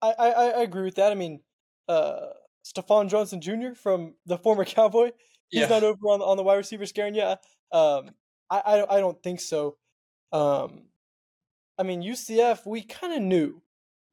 I, 0.00 0.12
I, 0.18 0.30
I 0.30 0.62
agree 0.62 0.84
with 0.84 0.96
that. 0.96 1.12
I 1.12 1.14
mean, 1.14 1.40
uh, 1.88 2.28
Stephon 2.64 3.08
Johnson 3.08 3.40
Jr. 3.40 3.74
from 3.74 4.14
the 4.26 4.38
former 4.38 4.64
Cowboy, 4.64 5.12
he's 5.48 5.62
yeah. 5.62 5.68
not 5.68 5.84
over 5.84 6.06
on, 6.08 6.22
on 6.22 6.36
the 6.36 6.42
wide 6.42 6.56
receiver 6.56 6.86
scaring 6.86 7.14
you. 7.14 7.22
Um, 7.72 8.10
I, 8.50 8.60
I, 8.60 8.96
I 8.96 9.00
don't 9.00 9.22
think 9.22 9.40
so. 9.40 9.76
Um, 10.32 10.84
I 11.78 11.82
mean, 11.82 12.02
UCF, 12.02 12.66
we 12.66 12.82
kind 12.82 13.12
of 13.12 13.22
knew 13.22 13.62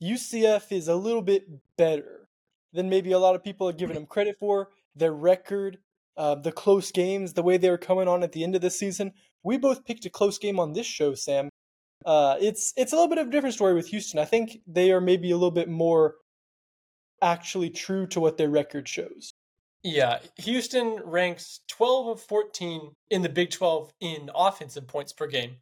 UCF 0.03 0.71
is 0.71 0.87
a 0.87 0.95
little 0.95 1.21
bit 1.21 1.47
better 1.77 2.27
than 2.73 2.89
maybe 2.89 3.11
a 3.11 3.19
lot 3.19 3.35
of 3.35 3.43
people 3.43 3.69
are 3.69 3.73
giving 3.73 3.95
them 3.95 4.05
credit 4.05 4.35
for. 4.39 4.69
Their 4.95 5.13
record, 5.13 5.77
uh, 6.17 6.35
the 6.35 6.51
close 6.51 6.91
games, 6.91 7.33
the 7.33 7.43
way 7.43 7.57
they 7.57 7.69
were 7.69 7.77
coming 7.77 8.07
on 8.07 8.23
at 8.23 8.31
the 8.31 8.43
end 8.43 8.55
of 8.55 8.61
the 8.61 8.69
season. 8.69 9.13
We 9.43 9.57
both 9.57 9.85
picked 9.85 10.05
a 10.05 10.09
close 10.09 10.37
game 10.37 10.59
on 10.59 10.73
this 10.73 10.85
show, 10.85 11.13
Sam. 11.13 11.49
Uh, 12.05 12.35
it's 12.41 12.73
it's 12.75 12.91
a 12.91 12.95
little 12.95 13.09
bit 13.09 13.17
of 13.17 13.27
a 13.27 13.31
different 13.31 13.55
story 13.55 13.73
with 13.73 13.87
Houston. 13.87 14.19
I 14.19 14.25
think 14.25 14.59
they 14.67 14.91
are 14.91 15.01
maybe 15.01 15.31
a 15.31 15.37
little 15.37 15.51
bit 15.51 15.69
more 15.69 16.15
actually 17.21 17.69
true 17.69 18.05
to 18.07 18.19
what 18.19 18.37
their 18.37 18.49
record 18.49 18.87
shows. 18.87 19.31
Yeah, 19.83 20.19
Houston 20.37 20.99
ranks 21.03 21.61
12 21.67 22.07
of 22.07 22.21
14 22.21 22.91
in 23.09 23.21
the 23.21 23.29
Big 23.29 23.51
12 23.51 23.91
in 23.99 24.29
offensive 24.33 24.87
points 24.87 25.13
per 25.13 25.27
game 25.27 25.57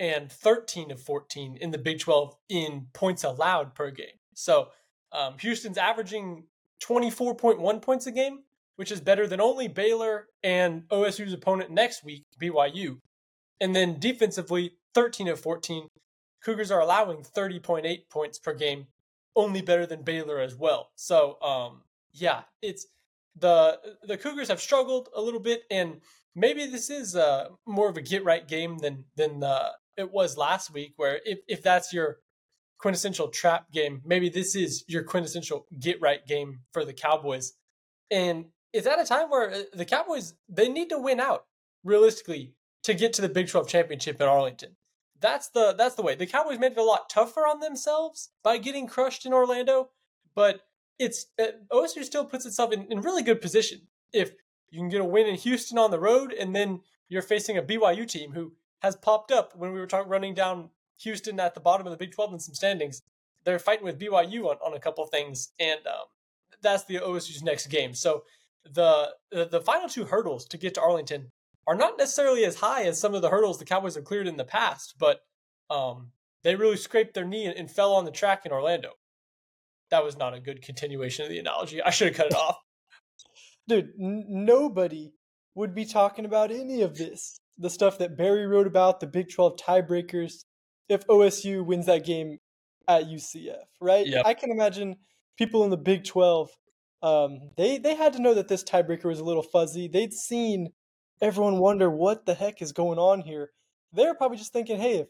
and 0.00 0.32
13 0.32 0.90
of 0.90 1.00
14 1.00 1.58
in 1.60 1.70
the 1.70 1.78
Big 1.78 2.00
12 2.00 2.34
in 2.48 2.86
points 2.94 3.22
allowed 3.22 3.74
per 3.74 3.90
game. 3.90 4.18
So 4.34 4.68
um, 5.12 5.34
Houston's 5.38 5.76
averaging 5.76 6.44
24.1 6.82 7.82
points 7.82 8.06
a 8.06 8.10
game, 8.10 8.40
which 8.76 8.90
is 8.90 9.02
better 9.02 9.26
than 9.26 9.42
only 9.42 9.68
Baylor 9.68 10.28
and 10.42 10.84
OSU's 10.88 11.34
opponent 11.34 11.70
next 11.70 12.02
week, 12.02 12.24
BYU. 12.40 12.98
And 13.60 13.76
then 13.76 14.00
defensively, 14.00 14.72
13 14.94 15.28
of 15.28 15.38
14. 15.38 15.88
Cougars 16.42 16.70
are 16.70 16.80
allowing 16.80 17.18
30.8 17.18 18.08
points 18.08 18.38
per 18.38 18.54
game, 18.54 18.86
only 19.36 19.60
better 19.60 19.84
than 19.84 20.02
Baylor 20.02 20.40
as 20.40 20.56
well. 20.56 20.88
So, 20.96 21.36
um, 21.42 21.82
yeah, 22.12 22.44
it's 22.62 22.86
the 23.38 23.78
the 24.02 24.16
Cougars 24.16 24.48
have 24.48 24.60
struggled 24.60 25.10
a 25.14 25.20
little 25.20 25.40
bit, 25.40 25.62
and 25.70 26.00
maybe 26.34 26.66
this 26.66 26.88
is 26.88 27.14
uh, 27.14 27.48
more 27.66 27.90
of 27.90 27.98
a 27.98 28.02
get 28.02 28.24
right 28.24 28.48
game 28.48 28.78
than 28.78 29.04
than 29.16 29.44
uh, 29.44 29.70
it 30.00 30.12
was 30.12 30.36
last 30.36 30.72
week. 30.72 30.94
Where 30.96 31.20
if 31.24 31.40
if 31.48 31.62
that's 31.62 31.92
your 31.92 32.18
quintessential 32.80 33.28
trap 33.28 33.70
game. 33.70 34.00
Maybe 34.04 34.28
this 34.28 34.56
is 34.56 34.84
your 34.88 35.04
quintessential 35.04 35.66
get 35.78 36.00
right 36.00 36.26
game 36.26 36.60
for 36.72 36.84
the 36.84 36.94
Cowboys. 36.94 37.52
And 38.10 38.46
it's 38.72 38.86
at 38.86 39.00
a 39.00 39.04
time 39.04 39.28
where 39.28 39.50
uh, 39.50 39.62
the 39.74 39.84
Cowboys 39.84 40.34
they 40.48 40.68
need 40.68 40.88
to 40.88 40.98
win 40.98 41.20
out 41.20 41.44
realistically 41.84 42.54
to 42.84 42.94
get 42.94 43.12
to 43.14 43.22
the 43.22 43.28
Big 43.28 43.48
12 43.48 43.68
championship 43.68 44.20
in 44.20 44.26
Arlington. 44.26 44.76
That's 45.20 45.48
the 45.50 45.74
that's 45.76 45.94
the 45.94 46.02
way. 46.02 46.14
The 46.14 46.26
Cowboys 46.26 46.58
made 46.58 46.72
it 46.72 46.78
a 46.78 46.82
lot 46.82 47.10
tougher 47.10 47.40
on 47.40 47.60
themselves 47.60 48.30
by 48.42 48.56
getting 48.56 48.86
crushed 48.86 49.26
in 49.26 49.34
Orlando, 49.34 49.90
but 50.34 50.62
it's 50.98 51.26
uh, 51.38 51.46
OSU 51.70 52.04
still 52.04 52.24
puts 52.24 52.46
itself 52.46 52.72
in, 52.72 52.86
in 52.90 53.02
really 53.02 53.22
good 53.22 53.42
position. 53.42 53.82
If 54.12 54.32
You 54.70 54.80
can 54.80 54.88
get 54.88 55.02
a 55.02 55.04
win 55.04 55.26
in 55.26 55.34
Houston 55.34 55.76
on 55.76 55.90
the 55.90 56.00
road, 56.00 56.32
and 56.32 56.56
then 56.56 56.80
you're 57.08 57.22
facing 57.22 57.58
a 57.58 57.62
BYU 57.62 58.08
team 58.08 58.32
who 58.32 58.52
has 58.80 58.96
popped 58.96 59.30
up 59.30 59.54
when 59.56 59.72
we 59.72 59.80
were 59.80 59.86
talking 59.86 60.10
running 60.10 60.34
down 60.34 60.70
Houston 61.00 61.40
at 61.40 61.54
the 61.54 61.60
bottom 61.60 61.86
of 61.86 61.90
the 61.90 61.96
Big 61.96 62.12
12 62.12 62.34
in 62.34 62.38
some 62.38 62.54
standings. 62.54 63.02
They're 63.44 63.58
fighting 63.58 63.84
with 63.84 63.98
BYU 63.98 64.46
on, 64.46 64.56
on 64.64 64.74
a 64.74 64.80
couple 64.80 65.06
things, 65.06 65.52
and 65.58 65.80
um, 65.86 66.06
that's 66.62 66.84
the 66.84 66.96
OSU's 66.96 67.42
next 67.42 67.68
game. 67.68 67.94
So 67.94 68.24
the, 68.64 69.14
the 69.30 69.46
the 69.46 69.60
final 69.60 69.88
two 69.88 70.04
hurdles 70.04 70.44
to 70.46 70.58
get 70.58 70.74
to 70.74 70.82
Arlington 70.82 71.30
are 71.66 71.74
not 71.74 71.96
necessarily 71.98 72.44
as 72.44 72.56
high 72.56 72.82
as 72.84 73.00
some 73.00 73.14
of 73.14 73.22
the 73.22 73.30
hurdles 73.30 73.58
the 73.58 73.64
Cowboys 73.64 73.94
have 73.94 74.04
cleared 74.04 74.26
in 74.26 74.36
the 74.36 74.44
past, 74.44 74.94
but 74.98 75.20
um, 75.70 76.10
they 76.42 76.56
really 76.56 76.76
scraped 76.76 77.14
their 77.14 77.24
knee 77.24 77.46
and, 77.46 77.56
and 77.56 77.70
fell 77.70 77.94
on 77.94 78.04
the 78.04 78.10
track 78.10 78.44
in 78.44 78.52
Orlando. 78.52 78.90
That 79.90 80.04
was 80.04 80.16
not 80.16 80.34
a 80.34 80.40
good 80.40 80.62
continuation 80.62 81.24
of 81.24 81.30
the 81.30 81.38
analogy. 81.38 81.82
I 81.82 81.90
should 81.90 82.08
have 82.08 82.16
cut 82.16 82.26
it 82.26 82.34
off. 82.34 82.56
Dude, 83.68 83.90
n- 84.00 84.24
nobody 84.28 85.12
would 85.54 85.74
be 85.74 85.84
talking 85.84 86.24
about 86.24 86.50
any 86.50 86.82
of 86.82 86.96
this. 86.96 87.39
The 87.60 87.70
stuff 87.70 87.98
that 87.98 88.16
Barry 88.16 88.46
wrote 88.46 88.66
about, 88.66 89.00
the 89.00 89.06
Big 89.06 89.30
12 89.30 89.56
tiebreakers, 89.56 90.44
if 90.88 91.06
OSU 91.06 91.64
wins 91.64 91.86
that 91.86 92.04
game 92.04 92.38
at 92.88 93.04
UCF, 93.04 93.64
right? 93.80 94.06
Yep. 94.06 94.26
I 94.26 94.34
can 94.34 94.50
imagine 94.50 94.96
people 95.38 95.62
in 95.62 95.70
the 95.70 95.76
Big 95.76 96.04
12, 96.04 96.50
um, 97.02 97.50
they, 97.56 97.78
they 97.78 97.94
had 97.94 98.12
to 98.14 98.22
know 98.22 98.34
that 98.34 98.48
this 98.48 98.64
tiebreaker 98.64 99.04
was 99.04 99.20
a 99.20 99.24
little 99.24 99.42
fuzzy. 99.42 99.88
They'd 99.88 100.12
seen 100.12 100.72
everyone 101.20 101.58
wonder 101.58 101.88
what 101.88 102.26
the 102.26 102.34
heck 102.34 102.60
is 102.60 102.72
going 102.72 102.98
on 102.98 103.20
here. 103.20 103.50
They're 103.92 104.14
probably 104.14 104.38
just 104.38 104.52
thinking, 104.52 104.78
hey, 104.78 104.98
if, 104.98 105.08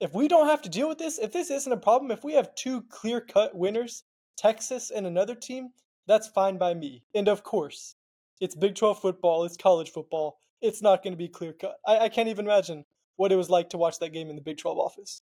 if 0.00 0.14
we 0.14 0.28
don't 0.28 0.48
have 0.48 0.62
to 0.62 0.68
deal 0.68 0.88
with 0.88 0.98
this, 0.98 1.18
if 1.18 1.32
this 1.32 1.50
isn't 1.50 1.72
a 1.72 1.76
problem, 1.76 2.10
if 2.10 2.24
we 2.24 2.34
have 2.34 2.54
two 2.54 2.82
clear 2.82 3.20
cut 3.20 3.56
winners, 3.56 4.04
Texas 4.36 4.90
and 4.90 5.06
another 5.06 5.34
team, 5.34 5.70
that's 6.06 6.28
fine 6.28 6.58
by 6.58 6.74
me. 6.74 7.02
And 7.14 7.28
of 7.28 7.42
course, 7.42 7.94
it's 8.40 8.54
Big 8.54 8.74
12 8.74 9.00
football, 9.00 9.44
it's 9.44 9.56
college 9.56 9.90
football. 9.90 10.38
It's 10.64 10.82
not 10.82 11.02
going 11.02 11.12
to 11.12 11.18
be 11.18 11.28
clear 11.28 11.52
cut. 11.52 11.76
I, 11.86 11.98
I 12.00 12.08
can't 12.08 12.28
even 12.28 12.46
imagine 12.46 12.84
what 13.16 13.32
it 13.32 13.36
was 13.36 13.50
like 13.50 13.70
to 13.70 13.78
watch 13.78 13.98
that 13.98 14.12
game 14.12 14.30
in 14.30 14.36
the 14.36 14.42
Big 14.42 14.58
12 14.58 14.78
office. 14.78 15.22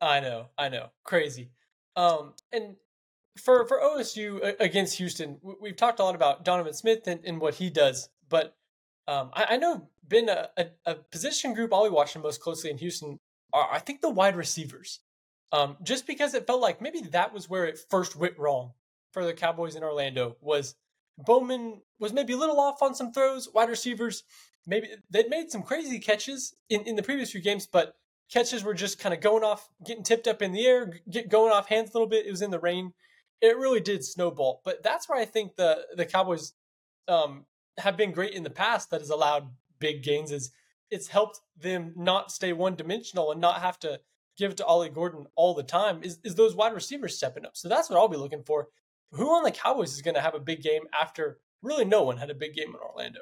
I 0.00 0.20
know, 0.20 0.46
I 0.56 0.68
know, 0.68 0.90
crazy. 1.04 1.50
Um, 1.96 2.34
and 2.52 2.76
for 3.38 3.66
for 3.66 3.80
OSU 3.80 4.54
against 4.60 4.98
Houston, 4.98 5.38
we've 5.60 5.76
talked 5.76 6.00
a 6.00 6.04
lot 6.04 6.14
about 6.14 6.44
Donovan 6.44 6.72
Smith 6.72 7.06
and, 7.06 7.20
and 7.24 7.40
what 7.40 7.54
he 7.54 7.70
does, 7.70 8.08
but 8.28 8.56
um, 9.06 9.30
I, 9.32 9.46
I, 9.50 9.56
know 9.56 9.88
been 10.06 10.28
a, 10.28 10.48
a, 10.56 10.66
a, 10.86 10.94
position 10.94 11.54
group 11.54 11.72
I'll 11.72 11.84
be 11.84 11.90
watching 11.90 12.22
most 12.22 12.40
closely 12.40 12.70
in 12.70 12.78
Houston 12.78 13.18
are 13.52 13.68
I 13.72 13.78
think 13.78 14.00
the 14.00 14.10
wide 14.10 14.36
receivers, 14.36 15.00
um, 15.52 15.76
just 15.82 16.06
because 16.06 16.34
it 16.34 16.46
felt 16.46 16.60
like 16.60 16.80
maybe 16.80 17.00
that 17.00 17.32
was 17.32 17.48
where 17.48 17.66
it 17.66 17.80
first 17.90 18.16
went 18.16 18.38
wrong 18.38 18.72
for 19.12 19.24
the 19.24 19.32
Cowboys 19.32 19.76
in 19.76 19.82
Orlando 19.82 20.36
was 20.40 20.74
Bowman 21.18 21.80
was 21.98 22.12
maybe 22.12 22.34
a 22.34 22.36
little 22.36 22.60
off 22.60 22.82
on 22.82 22.94
some 22.94 23.12
throws, 23.12 23.48
wide 23.52 23.68
receivers 23.68 24.22
maybe 24.68 24.88
they'd 25.10 25.30
made 25.30 25.50
some 25.50 25.62
crazy 25.62 25.98
catches 25.98 26.54
in, 26.68 26.82
in 26.82 26.94
the 26.94 27.02
previous 27.02 27.32
few 27.32 27.40
games, 27.40 27.66
but 27.66 27.94
catches 28.30 28.62
were 28.62 28.74
just 28.74 28.98
kind 28.98 29.14
of 29.14 29.20
going 29.20 29.42
off, 29.42 29.68
getting 29.84 30.04
tipped 30.04 30.28
up 30.28 30.42
in 30.42 30.52
the 30.52 30.66
air, 30.66 30.92
get 31.10 31.30
going 31.30 31.52
off 31.52 31.68
hands 31.68 31.90
a 31.90 31.92
little 31.94 32.08
bit. 32.08 32.26
It 32.26 32.30
was 32.30 32.42
in 32.42 32.50
the 32.50 32.60
rain. 32.60 32.92
It 33.40 33.56
really 33.56 33.80
did 33.80 34.04
snowball. 34.04 34.60
But 34.64 34.82
that's 34.82 35.08
where 35.08 35.18
I 35.18 35.24
think 35.24 35.56
the 35.56 35.86
the 35.96 36.04
Cowboys 36.04 36.52
um, 37.08 37.46
have 37.78 37.96
been 37.96 38.12
great 38.12 38.34
in 38.34 38.42
the 38.42 38.50
past. 38.50 38.90
That 38.90 39.00
has 39.00 39.10
allowed 39.10 39.50
big 39.78 40.02
gains. 40.02 40.30
Is 40.30 40.50
it's 40.90 41.08
helped 41.08 41.40
them 41.56 41.92
not 41.96 42.30
stay 42.30 42.52
one 42.52 42.74
dimensional 42.74 43.32
and 43.32 43.40
not 43.40 43.62
have 43.62 43.78
to 43.80 44.00
give 44.36 44.52
it 44.52 44.56
to 44.58 44.66
Ollie 44.66 44.90
Gordon 44.90 45.26
all 45.34 45.54
the 45.54 45.62
time. 45.62 46.02
Is 46.02 46.18
is 46.24 46.34
those 46.34 46.54
wide 46.54 46.74
receivers 46.74 47.16
stepping 47.16 47.46
up? 47.46 47.56
So 47.56 47.68
that's 47.68 47.88
what 47.88 47.98
I'll 47.98 48.08
be 48.08 48.16
looking 48.16 48.44
for. 48.44 48.68
Who 49.12 49.28
on 49.30 49.44
the 49.44 49.50
Cowboys 49.50 49.94
is 49.94 50.02
going 50.02 50.16
to 50.16 50.20
have 50.20 50.34
a 50.34 50.40
big 50.40 50.62
game 50.62 50.82
after 50.98 51.38
really 51.62 51.86
no 51.86 52.02
one 52.02 52.18
had 52.18 52.28
a 52.28 52.34
big 52.34 52.54
game 52.54 52.68
in 52.68 52.76
Orlando? 52.76 53.20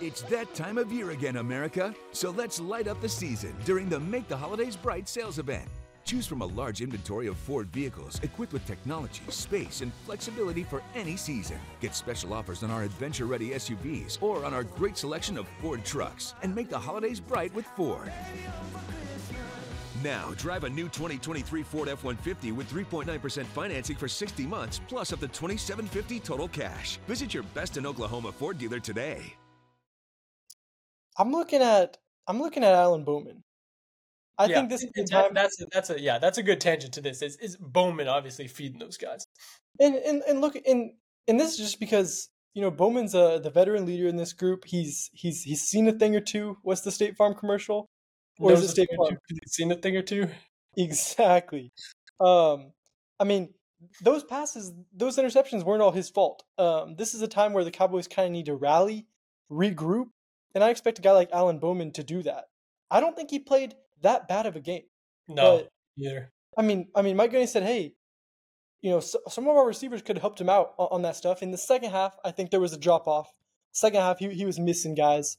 It's 0.00 0.22
that 0.22 0.54
time 0.54 0.78
of 0.78 0.92
year 0.92 1.10
again, 1.10 1.38
America. 1.38 1.92
So 2.12 2.30
let's 2.30 2.60
light 2.60 2.86
up 2.86 3.00
the 3.00 3.08
season 3.08 3.52
during 3.64 3.88
the 3.88 3.98
Make 3.98 4.28
the 4.28 4.36
Holidays 4.36 4.76
Bright 4.76 5.08
sales 5.08 5.40
event. 5.40 5.68
Choose 6.04 6.24
from 6.24 6.40
a 6.40 6.46
large 6.46 6.82
inventory 6.82 7.26
of 7.26 7.36
Ford 7.36 7.66
vehicles 7.72 8.20
equipped 8.22 8.52
with 8.52 8.64
technology, 8.64 9.22
space, 9.28 9.80
and 9.80 9.92
flexibility 10.06 10.62
for 10.62 10.84
any 10.94 11.16
season. 11.16 11.58
Get 11.80 11.96
special 11.96 12.32
offers 12.32 12.62
on 12.62 12.70
our 12.70 12.84
adventure 12.84 13.26
ready 13.26 13.50
SUVs 13.50 14.22
or 14.22 14.44
on 14.44 14.54
our 14.54 14.62
great 14.62 14.96
selection 14.96 15.36
of 15.36 15.48
Ford 15.60 15.84
trucks 15.84 16.32
and 16.42 16.54
make 16.54 16.70
the 16.70 16.78
holidays 16.78 17.18
bright 17.18 17.52
with 17.52 17.66
Ford. 17.66 18.12
Now, 20.04 20.32
drive 20.36 20.62
a 20.62 20.70
new 20.70 20.84
2023 20.84 21.64
Ford 21.64 21.88
F 21.88 22.04
150 22.04 22.52
with 22.52 22.70
3.9% 22.70 23.44
financing 23.46 23.96
for 23.96 24.06
60 24.06 24.46
months 24.46 24.80
plus 24.86 25.12
up 25.12 25.18
to 25.18 25.26
2750 25.26 26.20
total 26.20 26.46
cash. 26.46 27.00
Visit 27.08 27.34
your 27.34 27.42
best 27.52 27.76
in 27.76 27.84
Oklahoma 27.84 28.30
Ford 28.30 28.58
dealer 28.58 28.78
today. 28.78 29.34
I'm 31.18 31.32
looking 31.32 31.62
at 31.62 31.98
I'm 32.26 32.40
looking 32.40 32.64
at 32.64 32.74
Alan 32.74 33.04
Bowman. 33.04 33.42
I 34.38 34.46
yeah, 34.46 34.56
think 34.56 34.70
this 34.70 34.84
is 34.84 34.90
the 34.94 35.04
time. 35.04 35.34
That's 35.34 35.60
a, 35.60 35.66
that's 35.72 35.90
a 35.90 36.00
yeah, 36.00 36.18
that's 36.18 36.38
a 36.38 36.42
good 36.42 36.60
tangent 36.60 36.94
to 36.94 37.00
this. 37.00 37.22
Is 37.22 37.36
is 37.38 37.56
Bowman 37.56 38.06
obviously 38.06 38.46
feeding 38.46 38.78
those 38.78 38.96
guys? 38.96 39.26
And 39.80 39.96
and 39.96 40.22
and 40.28 40.40
look, 40.40 40.56
and 40.66 40.92
and 41.26 41.40
this 41.40 41.52
is 41.52 41.58
just 41.58 41.80
because 41.80 42.28
you 42.54 42.62
know 42.62 42.70
Bowman's 42.70 43.14
uh, 43.14 43.40
the 43.40 43.50
veteran 43.50 43.84
leader 43.84 44.06
in 44.06 44.16
this 44.16 44.32
group. 44.32 44.64
He's 44.64 45.10
he's 45.12 45.42
he's 45.42 45.62
seen 45.62 45.88
a 45.88 45.92
thing 45.92 46.14
or 46.14 46.20
two. 46.20 46.56
What's 46.62 46.82
the 46.82 46.92
State 46.92 47.16
Farm 47.16 47.34
commercial? 47.34 47.88
Or 48.38 48.52
is 48.52 48.62
it 48.62 48.68
State 48.68 48.88
Farm? 48.96 49.18
He's 49.28 49.52
seen 49.52 49.72
a 49.72 49.74
thing 49.74 49.96
or 49.96 50.02
two. 50.02 50.28
Exactly. 50.76 51.72
Um, 52.20 52.72
I 53.18 53.24
mean, 53.24 53.52
those 54.02 54.22
passes, 54.22 54.72
those 54.94 55.18
interceptions 55.18 55.64
weren't 55.64 55.82
all 55.82 55.90
his 55.90 56.08
fault. 56.08 56.44
Um, 56.56 56.94
this 56.96 57.14
is 57.14 57.22
a 57.22 57.26
time 57.26 57.52
where 57.52 57.64
the 57.64 57.72
Cowboys 57.72 58.06
kind 58.06 58.26
of 58.26 58.32
need 58.32 58.46
to 58.46 58.54
rally, 58.54 59.06
regroup, 59.50 60.06
and 60.54 60.64
I 60.64 60.70
expect 60.70 60.98
a 60.98 61.02
guy 61.02 61.12
like 61.12 61.30
Alan 61.32 61.58
Bowman 61.58 61.92
to 61.92 62.02
do 62.02 62.22
that. 62.22 62.44
I 62.90 63.00
don't 63.00 63.16
think 63.16 63.30
he 63.30 63.38
played 63.38 63.74
that 64.02 64.28
bad 64.28 64.46
of 64.46 64.56
a 64.56 64.60
game. 64.60 64.84
No, 65.28 65.58
but, 65.58 65.68
either. 65.98 66.32
I 66.56 66.62
mean, 66.62 66.88
I 66.94 67.02
mean, 67.02 67.16
Mike 67.16 67.32
Gundy 67.32 67.48
said, 67.48 67.62
"Hey, 67.62 67.94
you 68.80 68.90
know, 68.90 69.00
so, 69.00 69.20
some 69.28 69.46
of 69.46 69.56
our 69.56 69.66
receivers 69.66 70.02
could 70.02 70.16
have 70.16 70.22
helped 70.22 70.40
him 70.40 70.48
out 70.48 70.74
on, 70.78 70.88
on, 70.90 71.02
that 71.02 71.16
stuff." 71.16 71.42
In 71.42 71.50
the 71.50 71.58
second 71.58 71.90
half, 71.90 72.16
I 72.24 72.30
think 72.30 72.50
there 72.50 72.60
was 72.60 72.72
a 72.72 72.78
drop 72.78 73.06
off. 73.06 73.30
Second 73.72 74.00
half, 74.00 74.18
he 74.18 74.30
he 74.30 74.44
was 74.44 74.58
missing 74.58 74.94
guys. 74.94 75.36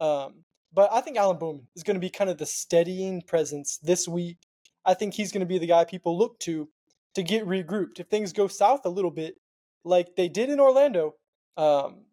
Um, 0.00 0.44
but 0.72 0.90
I 0.92 1.00
think 1.00 1.16
Alan 1.16 1.38
Bowman 1.38 1.68
is 1.76 1.82
going 1.82 1.96
to 1.96 2.00
be 2.00 2.10
kind 2.10 2.30
of 2.30 2.38
the 2.38 2.46
steadying 2.46 3.22
presence 3.22 3.78
this 3.82 4.08
week. 4.08 4.38
I 4.84 4.94
think 4.94 5.14
he's 5.14 5.32
going 5.32 5.40
to 5.40 5.46
be 5.46 5.58
the 5.58 5.66
guy 5.66 5.84
people 5.84 6.16
look 6.16 6.38
to 6.40 6.68
to 7.14 7.22
get 7.22 7.46
regrouped 7.46 8.00
if 8.00 8.06
things 8.08 8.32
go 8.32 8.48
south 8.48 8.86
a 8.86 8.88
little 8.88 9.10
bit, 9.10 9.34
like 9.84 10.16
they 10.16 10.28
did 10.28 10.48
in 10.48 10.60
Orlando. 10.60 11.14
Um, 11.56 12.06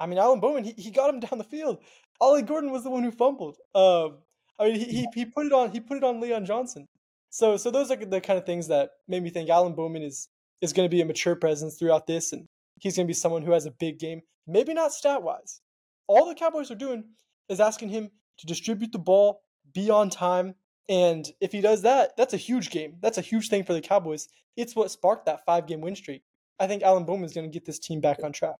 I 0.00 0.06
mean, 0.06 0.18
Alan 0.18 0.40
Bowman, 0.40 0.64
he, 0.64 0.72
he 0.72 0.90
got 0.90 1.12
him 1.12 1.20
down 1.28 1.38
the 1.38 1.44
field. 1.44 1.78
Ollie 2.20 2.42
Gordon 2.42 2.70
was 2.70 2.84
the 2.84 2.90
one 2.90 3.02
who 3.02 3.10
fumbled. 3.10 3.56
Um, 3.74 4.18
I 4.58 4.66
mean, 4.66 4.76
he, 4.76 4.84
he, 4.84 5.06
he 5.14 5.24
put 5.24 5.46
it 5.46 5.52
on 5.52 5.72
he 5.72 5.80
put 5.80 5.96
it 5.96 6.04
on 6.04 6.20
Leon 6.20 6.46
Johnson. 6.46 6.86
So 7.30 7.56
so 7.56 7.70
those 7.70 7.90
are 7.90 7.96
the 7.96 8.20
kind 8.20 8.38
of 8.38 8.46
things 8.46 8.68
that 8.68 8.90
made 9.08 9.22
me 9.22 9.30
think 9.30 9.50
Alan 9.50 9.74
Bowman 9.74 10.02
is 10.02 10.28
is 10.60 10.72
going 10.72 10.88
to 10.88 10.94
be 10.94 11.00
a 11.00 11.04
mature 11.04 11.34
presence 11.34 11.76
throughout 11.76 12.06
this, 12.06 12.32
and 12.32 12.46
he's 12.80 12.96
going 12.96 13.06
to 13.06 13.10
be 13.10 13.14
someone 13.14 13.42
who 13.42 13.52
has 13.52 13.66
a 13.66 13.72
big 13.72 13.98
game. 13.98 14.22
Maybe 14.46 14.72
not 14.74 14.92
stat 14.92 15.22
wise. 15.22 15.60
All 16.06 16.28
the 16.28 16.34
Cowboys 16.34 16.70
are 16.70 16.76
doing 16.76 17.04
is 17.48 17.60
asking 17.60 17.88
him 17.88 18.10
to 18.38 18.46
distribute 18.46 18.92
the 18.92 18.98
ball, 18.98 19.40
be 19.72 19.90
on 19.90 20.10
time, 20.10 20.54
and 20.88 21.26
if 21.40 21.52
he 21.52 21.60
does 21.60 21.82
that, 21.82 22.16
that's 22.16 22.34
a 22.34 22.38
huge 22.38 22.70
game. 22.70 22.96
That's 23.00 23.18
a 23.18 23.22
huge 23.22 23.48
thing 23.48 23.64
for 23.64 23.72
the 23.72 23.80
Cowboys. 23.80 24.28
It's 24.56 24.76
what 24.76 24.90
sparked 24.90 25.26
that 25.26 25.44
five 25.44 25.66
game 25.66 25.80
win 25.80 25.96
streak. 25.96 26.22
I 26.60 26.66
think 26.66 26.82
Alan 26.82 27.04
Bowman 27.04 27.24
is 27.24 27.32
going 27.32 27.50
to 27.50 27.52
get 27.52 27.64
this 27.64 27.78
team 27.78 28.00
back 28.00 28.22
on 28.22 28.32
track. 28.32 28.56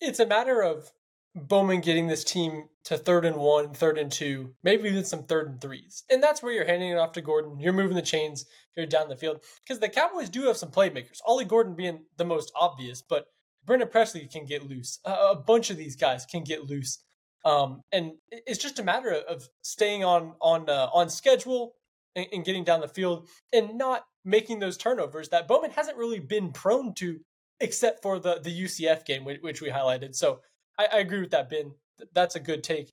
It's 0.00 0.20
a 0.20 0.26
matter 0.26 0.62
of 0.62 0.90
Bowman 1.34 1.80
getting 1.80 2.06
this 2.06 2.24
team 2.24 2.68
to 2.84 2.96
third 2.96 3.24
and 3.24 3.36
one, 3.36 3.74
third 3.74 3.98
and 3.98 4.10
two, 4.10 4.54
maybe 4.62 4.88
even 4.88 5.04
some 5.04 5.24
third 5.24 5.48
and 5.48 5.60
threes. 5.60 6.04
And 6.10 6.22
that's 6.22 6.42
where 6.42 6.52
you're 6.52 6.66
handing 6.66 6.90
it 6.90 6.98
off 6.98 7.12
to 7.12 7.20
Gordon. 7.22 7.58
You're 7.58 7.72
moving 7.72 7.96
the 7.96 8.02
chains, 8.02 8.46
you're 8.76 8.86
down 8.86 9.08
the 9.08 9.16
field. 9.16 9.40
Because 9.62 9.80
the 9.80 9.88
Cowboys 9.88 10.28
do 10.28 10.42
have 10.42 10.56
some 10.56 10.70
playmakers. 10.70 11.18
Ollie 11.26 11.44
Gordon 11.44 11.74
being 11.74 12.04
the 12.16 12.24
most 12.24 12.52
obvious, 12.54 13.02
but 13.02 13.26
Brennan 13.64 13.88
Presley 13.88 14.28
can 14.28 14.44
get 14.44 14.68
loose. 14.68 15.00
a 15.04 15.34
bunch 15.34 15.70
of 15.70 15.76
these 15.76 15.96
guys 15.96 16.26
can 16.26 16.44
get 16.44 16.64
loose. 16.64 16.98
Um, 17.44 17.82
and 17.92 18.12
it's 18.30 18.62
just 18.62 18.78
a 18.78 18.84
matter 18.84 19.12
of 19.12 19.48
staying 19.60 20.02
on 20.02 20.34
on 20.40 20.68
uh, 20.70 20.88
on 20.94 21.10
schedule 21.10 21.74
and, 22.16 22.26
and, 22.32 22.44
getting 22.44 22.64
down 22.64 22.80
the 22.80 22.88
field 22.88 23.28
and 23.52 23.76
not 23.76 24.04
making 24.24 24.60
those 24.60 24.78
turnovers 24.78 25.28
that 25.28 25.46
Bowman 25.46 25.70
hasn't 25.70 25.98
really 25.98 26.20
been 26.20 26.52
prone 26.52 26.94
to, 26.94 27.20
except 27.60 28.02
for 28.02 28.18
the 28.18 28.40
the 28.40 28.64
UCF 28.64 29.04
game, 29.04 29.24
which, 29.24 29.60
we 29.60 29.68
highlighted. 29.68 30.14
So 30.14 30.40
I, 30.78 30.86
I 30.92 30.98
agree 30.98 31.20
with 31.20 31.30
that, 31.30 31.50
Ben. 31.50 31.72
That's 32.12 32.36
a 32.36 32.40
good 32.40 32.62
take. 32.62 32.92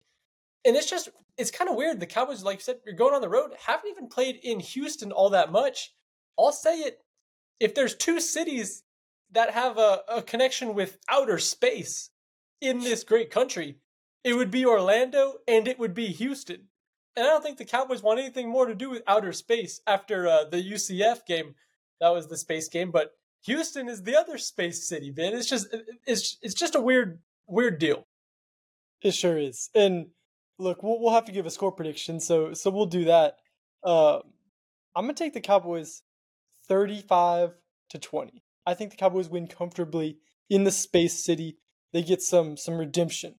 And 0.66 0.76
it's 0.76 0.90
just 0.90 1.10
it's 1.38 1.52
kind 1.52 1.70
of 1.70 1.76
weird. 1.76 2.00
The 2.00 2.06
Cowboys, 2.06 2.44
like 2.44 2.58
you 2.58 2.64
said, 2.64 2.80
you're 2.86 2.96
going 2.96 3.16
on 3.16 3.22
the 3.22 3.30
road, 3.30 3.52
haven't 3.66 3.90
even 3.90 4.08
played 4.08 4.40
in 4.44 4.60
Houston 4.60 5.12
all 5.12 5.30
that 5.32 5.52
much. 5.52 5.94
I'll 6.38 6.52
say 6.52 6.80
it. 6.80 7.00
If 7.60 7.76
there's 7.76 7.96
two 7.96 8.20
cities 8.20 8.84
that 9.32 9.52
have 9.52 9.78
a, 9.78 10.02
a 10.10 10.22
connection 10.22 10.74
with 10.74 10.98
outer 11.10 11.38
space 11.38 12.10
in 12.60 12.80
this 12.80 13.04
great 13.04 13.32
country, 13.32 13.78
it 14.24 14.34
would 14.34 14.52
be 14.52 14.66
Orlando 14.66 15.36
and 15.48 15.68
it 15.68 15.80
would 15.80 15.94
be 15.94 16.08
Houston. 16.08 16.68
And 17.16 17.26
I 17.26 17.30
don't 17.30 17.44
think 17.44 17.58
the 17.58 17.66
Cowboys 17.66 18.04
want 18.04 18.20
anything 18.20 18.50
more 18.50 18.66
to 18.66 18.76
do 18.76 18.90
with 18.90 19.04
outer 19.08 19.34
space 19.34 19.82
after 19.86 20.28
uh, 20.28 20.46
the 20.46 20.58
UCF 20.58 21.26
game. 21.26 21.56
That 22.00 22.10
was 22.10 22.28
the 22.28 22.38
space 22.38 22.68
game, 22.68 22.92
but 22.92 23.12
Houston 23.46 23.90
is 23.90 24.04
the 24.04 24.18
other 24.18 24.38
space 24.38 24.88
city, 24.88 25.12
Ben. 25.12 25.34
It's 25.34 25.50
just 25.50 25.68
it's 26.06 26.38
it's 26.42 26.54
just 26.54 26.76
a 26.76 26.82
weird 26.82 27.20
weird 27.48 27.80
deal. 27.80 28.08
It 29.02 29.14
sure 29.14 29.38
is. 29.38 29.70
And 29.74 30.08
look, 30.60 30.84
we'll 30.84 31.00
we'll 31.00 31.14
have 31.14 31.26
to 31.26 31.32
give 31.32 31.46
a 31.46 31.52
score 31.52 31.72
prediction, 31.72 32.20
so 32.20 32.54
so 32.54 32.70
we'll 32.70 32.86
do 32.86 33.06
that. 33.06 33.38
Uh, 33.84 34.20
I'm 34.96 35.06
gonna 35.06 35.14
take 35.14 35.34
the 35.34 35.42
Cowboys, 35.42 36.04
thirty-five 36.68 37.54
to 37.90 38.00
twenty. 38.00 38.44
I 38.66 38.76
think 38.76 38.92
the 38.92 38.98
Cowboys 38.98 39.30
win 39.30 39.48
comfortably 39.48 40.20
in 40.50 40.64
the 40.64 40.72
Space 40.72 41.24
City. 41.24 41.58
They 41.94 42.04
get 42.04 42.22
some 42.22 42.58
some 42.58 42.78
redemption. 42.78 43.36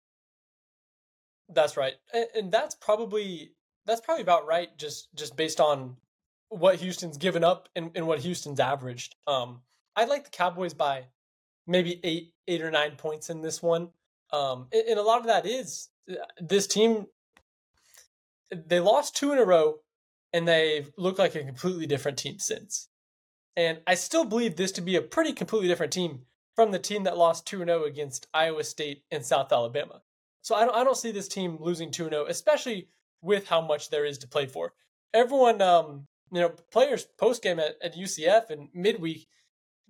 That's 1.49 1.77
right, 1.77 1.95
and, 2.13 2.27
and 2.35 2.53
that's 2.53 2.75
probably 2.75 3.53
that's 3.87 4.01
probably 4.01 4.23
about 4.23 4.47
right. 4.47 4.77
Just 4.77 5.15
just 5.15 5.37
based 5.37 5.61
on 5.61 5.97
what 6.49 6.77
Houston's 6.77 7.17
given 7.17 7.45
up 7.45 7.69
and, 7.75 7.91
and 7.95 8.07
what 8.07 8.19
Houston's 8.19 8.61
averaged. 8.61 9.17
Um, 9.27 9.63
I'd 9.97 10.09
like 10.09 10.25
the 10.25 10.31
Cowboys 10.31 10.75
by 10.75 11.07
maybe 11.67 12.01
eight 12.03 12.33
eight 12.49 12.63
or 12.63 12.71
nine 12.71 12.93
points 12.97 13.31
in 13.31 13.43
this 13.43 13.63
one. 13.63 13.91
Um, 14.33 14.69
and, 14.73 14.83
and 14.89 14.99
a 14.99 15.03
lot 15.03 15.21
of 15.21 15.27
that 15.27 15.47
is 15.47 15.89
uh, 16.11 16.15
this 16.41 16.67
team. 16.67 17.07
They 18.51 18.81
lost 18.81 19.17
two 19.17 19.33
in 19.33 19.39
a 19.39 19.45
row, 19.45 19.77
and 20.33 20.47
they've 20.47 20.91
looked 20.99 21.19
like 21.19 21.35
a 21.35 21.45
completely 21.45 21.87
different 21.87 22.19
team 22.19 22.39
since. 22.39 22.89
And 23.57 23.81
I 23.87 23.95
still 23.95 24.25
believe 24.25 24.57
this 24.57 24.73
to 24.73 24.81
be 24.81 24.97
a 24.97 25.03
pretty 25.03 25.33
completely 25.33 25.69
different 25.69 25.93
team 25.93 26.23
from 26.55 26.71
the 26.71 26.79
team 26.79 27.05
that 27.05 27.17
lost 27.17 27.47
2 27.47 27.59
0 27.59 27.85
against 27.85 28.27
Iowa 28.33 28.65
State 28.65 29.05
and 29.11 29.25
South 29.25 29.53
Alabama. 29.53 30.03
So 30.43 30.55
I 30.55 30.65
don't, 30.65 30.75
I 30.75 30.85
don't 30.85 30.97
see 30.97 31.13
this 31.13 31.29
team 31.29 31.59
losing 31.61 31.91
2 31.91 32.09
0, 32.09 32.27
especially 32.29 32.89
with 33.21 33.49
how 33.49 33.61
much 33.61 33.91
there 33.91 34.05
is 34.05 34.19
to 34.19 34.29
play 34.29 34.47
for. 34.47 34.73
Everyone, 35.15 35.61
um, 35.63 36.07
you 36.31 36.41
know, 36.41 36.51
players 36.71 37.05
post 37.19 37.43
game 37.43 37.59
at, 37.59 37.77
at 37.83 37.95
UCF 37.95 38.51
and 38.51 38.69
midweek, 38.75 39.27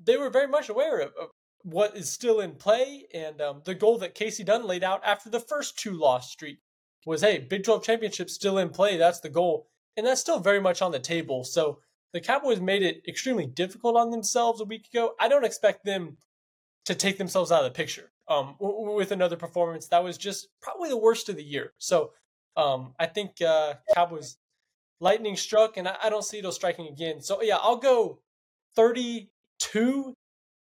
they 0.05 0.17
were 0.17 0.31
very 0.31 0.49
much 0.49 0.69
aware 0.69 1.01
of, 1.01 1.13
of 1.21 1.29
what 1.63 1.97
is 1.97 2.11
still 2.11 2.41
in 2.41 2.53
play 2.53 3.07
and 3.15 3.41
um, 3.41 3.63
the 3.65 3.75
goal 3.75 3.99
that 3.99 4.15
Casey 4.15 4.43
Dunn 4.45 4.67
laid 4.67 4.83
out 4.83 5.01
after 5.05 5.31
the 5.31 5.41
first 5.41 5.79
two 5.79 5.93
loss 5.93 6.31
streak 6.31 6.59
was 7.07 7.21
hey, 7.21 7.39
Big 7.39 7.65
12 7.65 7.85
championship 7.85 8.31
still 8.31 8.59
in 8.59 8.71
play. 8.71 8.97
That's 8.97 9.21
the 9.21 9.31
goal. 9.31 9.69
And 9.97 10.07
that's 10.07 10.21
still 10.21 10.41
very 10.41 10.61
much 10.61 10.83
on 10.83 10.93
the 10.93 10.99
table. 10.99 11.45
So 11.45 11.79
the 12.13 12.21
Cowboys 12.21 12.61
made 12.61 12.83
it 12.83 13.03
extremely 13.09 13.47
difficult 13.47 13.97
on 13.97 14.11
themselves 14.11 14.61
a 14.61 14.65
week 14.65 14.89
ago. 14.93 15.13
I 15.21 15.29
don't 15.29 15.45
expect 15.45 15.85
them 15.85 16.17
to 16.85 16.95
take 16.95 17.19
themselves 17.19 17.53
out 17.53 17.65
of 17.65 17.73
the 17.73 17.77
picture 17.77 18.11
um, 18.29 18.57
with 18.59 19.13
another 19.13 19.37
performance 19.37 19.89
that 19.89 20.03
was 20.03 20.19
just 20.19 20.49
probably 20.61 20.89
the 20.89 20.97
worst 20.97 21.29
of 21.29 21.37
the 21.37 21.45
year. 21.45 21.73
So 21.79 22.13
um, 22.57 22.95
I 22.99 23.07
think 23.07 23.41
uh, 23.41 23.75
Cowboys 23.95 24.37
lightning 25.01 25.37
struck, 25.37 25.77
and 25.77 25.89
I, 25.89 25.97
I 26.05 26.11
don't 26.11 26.25
see 26.25 26.39
it 26.39 26.53
striking 26.53 26.89
again. 26.89 27.21
So 27.21 27.43
yeah, 27.43 27.57
I'll 27.57 27.77
go 27.77 28.21
32 29.63 30.15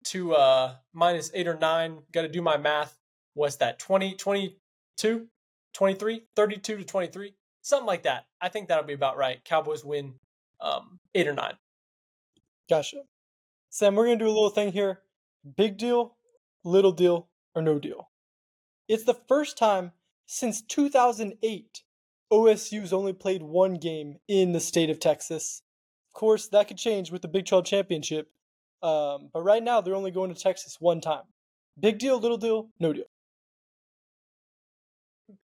to 0.03 0.33
uh, 0.33 0.75
minus 0.93 1.31
eight 1.33 1.47
or 1.47 1.57
nine. 1.57 1.99
Got 2.11 2.23
to 2.23 2.27
do 2.27 2.41
my 2.41 2.57
math. 2.57 2.97
What's 3.33 3.57
that? 3.57 3.79
20, 3.79 4.15
22, 4.15 5.27
23, 5.73 6.21
32 6.35 6.77
to 6.77 6.83
23, 6.83 7.33
something 7.61 7.87
like 7.87 8.03
that. 8.03 8.25
I 8.41 8.49
think 8.49 8.67
that'll 8.67 8.83
be 8.83 8.93
about 8.93 9.17
right. 9.17 9.43
Cowboys 9.45 9.85
win 9.85 10.15
um, 10.59 10.99
eight 11.15 11.27
or 11.27 11.33
nine. 11.33 11.53
Gotcha. 12.69 13.03
Sam, 13.69 13.95
we're 13.95 14.05
going 14.05 14.19
to 14.19 14.25
do 14.25 14.29
a 14.29 14.33
little 14.33 14.49
thing 14.49 14.71
here. 14.71 14.99
Big 15.57 15.77
deal, 15.77 16.15
little 16.63 16.91
deal, 16.91 17.27
or 17.55 17.61
no 17.61 17.79
deal. 17.79 18.09
It's 18.87 19.05
the 19.05 19.17
first 19.27 19.57
time 19.57 19.91
since 20.25 20.61
2008 20.61 21.83
OSU's 22.31 22.93
only 22.93 23.13
played 23.13 23.43
one 23.43 23.75
game 23.75 24.17
in 24.27 24.51
the 24.51 24.59
state 24.59 24.89
of 24.89 24.99
Texas. 24.99 25.61
Of 26.09 26.19
course, 26.19 26.47
that 26.49 26.67
could 26.67 26.77
change 26.77 27.11
with 27.11 27.21
the 27.21 27.27
Big 27.27 27.45
12 27.45 27.65
championship, 27.65 28.29
um, 28.81 29.29
but 29.33 29.43
right 29.43 29.63
now 29.63 29.81
they're 29.81 29.95
only 29.95 30.11
going 30.11 30.33
to 30.33 30.39
Texas 30.39 30.77
one 30.79 31.01
time. 31.01 31.23
Big 31.79 31.99
deal, 31.99 32.19
little 32.19 32.37
deal, 32.37 32.69
no 32.79 32.93
deal. 32.93 33.05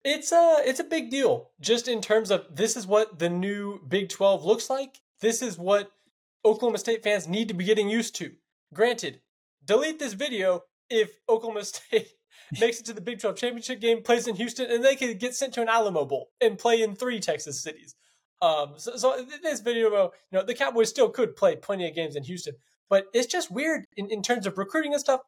It's 0.04 0.32
a 0.32 0.56
it's 0.64 0.80
a 0.80 0.84
big 0.84 1.10
deal 1.10 1.50
just 1.60 1.86
in 1.86 2.00
terms 2.00 2.30
of 2.30 2.44
this 2.50 2.76
is 2.76 2.86
what 2.86 3.18
the 3.18 3.30
new 3.30 3.80
Big 3.86 4.08
12 4.08 4.44
looks 4.44 4.68
like. 4.68 5.00
This 5.20 5.42
is 5.42 5.58
what 5.58 5.90
Oklahoma 6.44 6.78
State 6.78 7.02
fans 7.02 7.28
need 7.28 7.48
to 7.48 7.54
be 7.54 7.64
getting 7.64 7.88
used 7.88 8.14
to. 8.16 8.32
Granted, 8.74 9.20
delete 9.64 9.98
this 9.98 10.12
video 10.12 10.62
if 10.90 11.18
Oklahoma 11.28 11.64
State 11.64 12.08
makes 12.60 12.80
it 12.80 12.86
to 12.86 12.92
the 12.92 13.00
Big 13.00 13.20
12 13.20 13.36
championship 13.36 13.80
game, 13.80 14.02
plays 14.02 14.26
in 14.26 14.36
Houston, 14.36 14.70
and 14.70 14.84
they 14.84 14.96
could 14.96 15.18
get 15.18 15.34
sent 15.34 15.54
to 15.54 15.62
an 15.62 15.68
Alamo 15.68 16.04
Bowl 16.04 16.30
and 16.40 16.58
play 16.58 16.82
in 16.82 16.94
three 16.94 17.20
Texas 17.20 17.62
cities. 17.62 17.94
Um, 18.42 18.74
so, 18.76 18.96
so 18.96 19.24
this 19.42 19.60
video, 19.60 19.88
you 19.90 20.10
know, 20.32 20.44
the 20.44 20.54
Cowboys 20.54 20.90
still 20.90 21.08
could 21.08 21.36
play 21.36 21.56
plenty 21.56 21.88
of 21.88 21.94
games 21.94 22.16
in 22.16 22.22
Houston, 22.24 22.54
but 22.88 23.06
it's 23.12 23.26
just 23.26 23.50
weird 23.50 23.84
in, 23.96 24.10
in 24.10 24.22
terms 24.22 24.46
of 24.46 24.58
recruiting 24.58 24.92
and 24.92 25.00
stuff. 25.00 25.20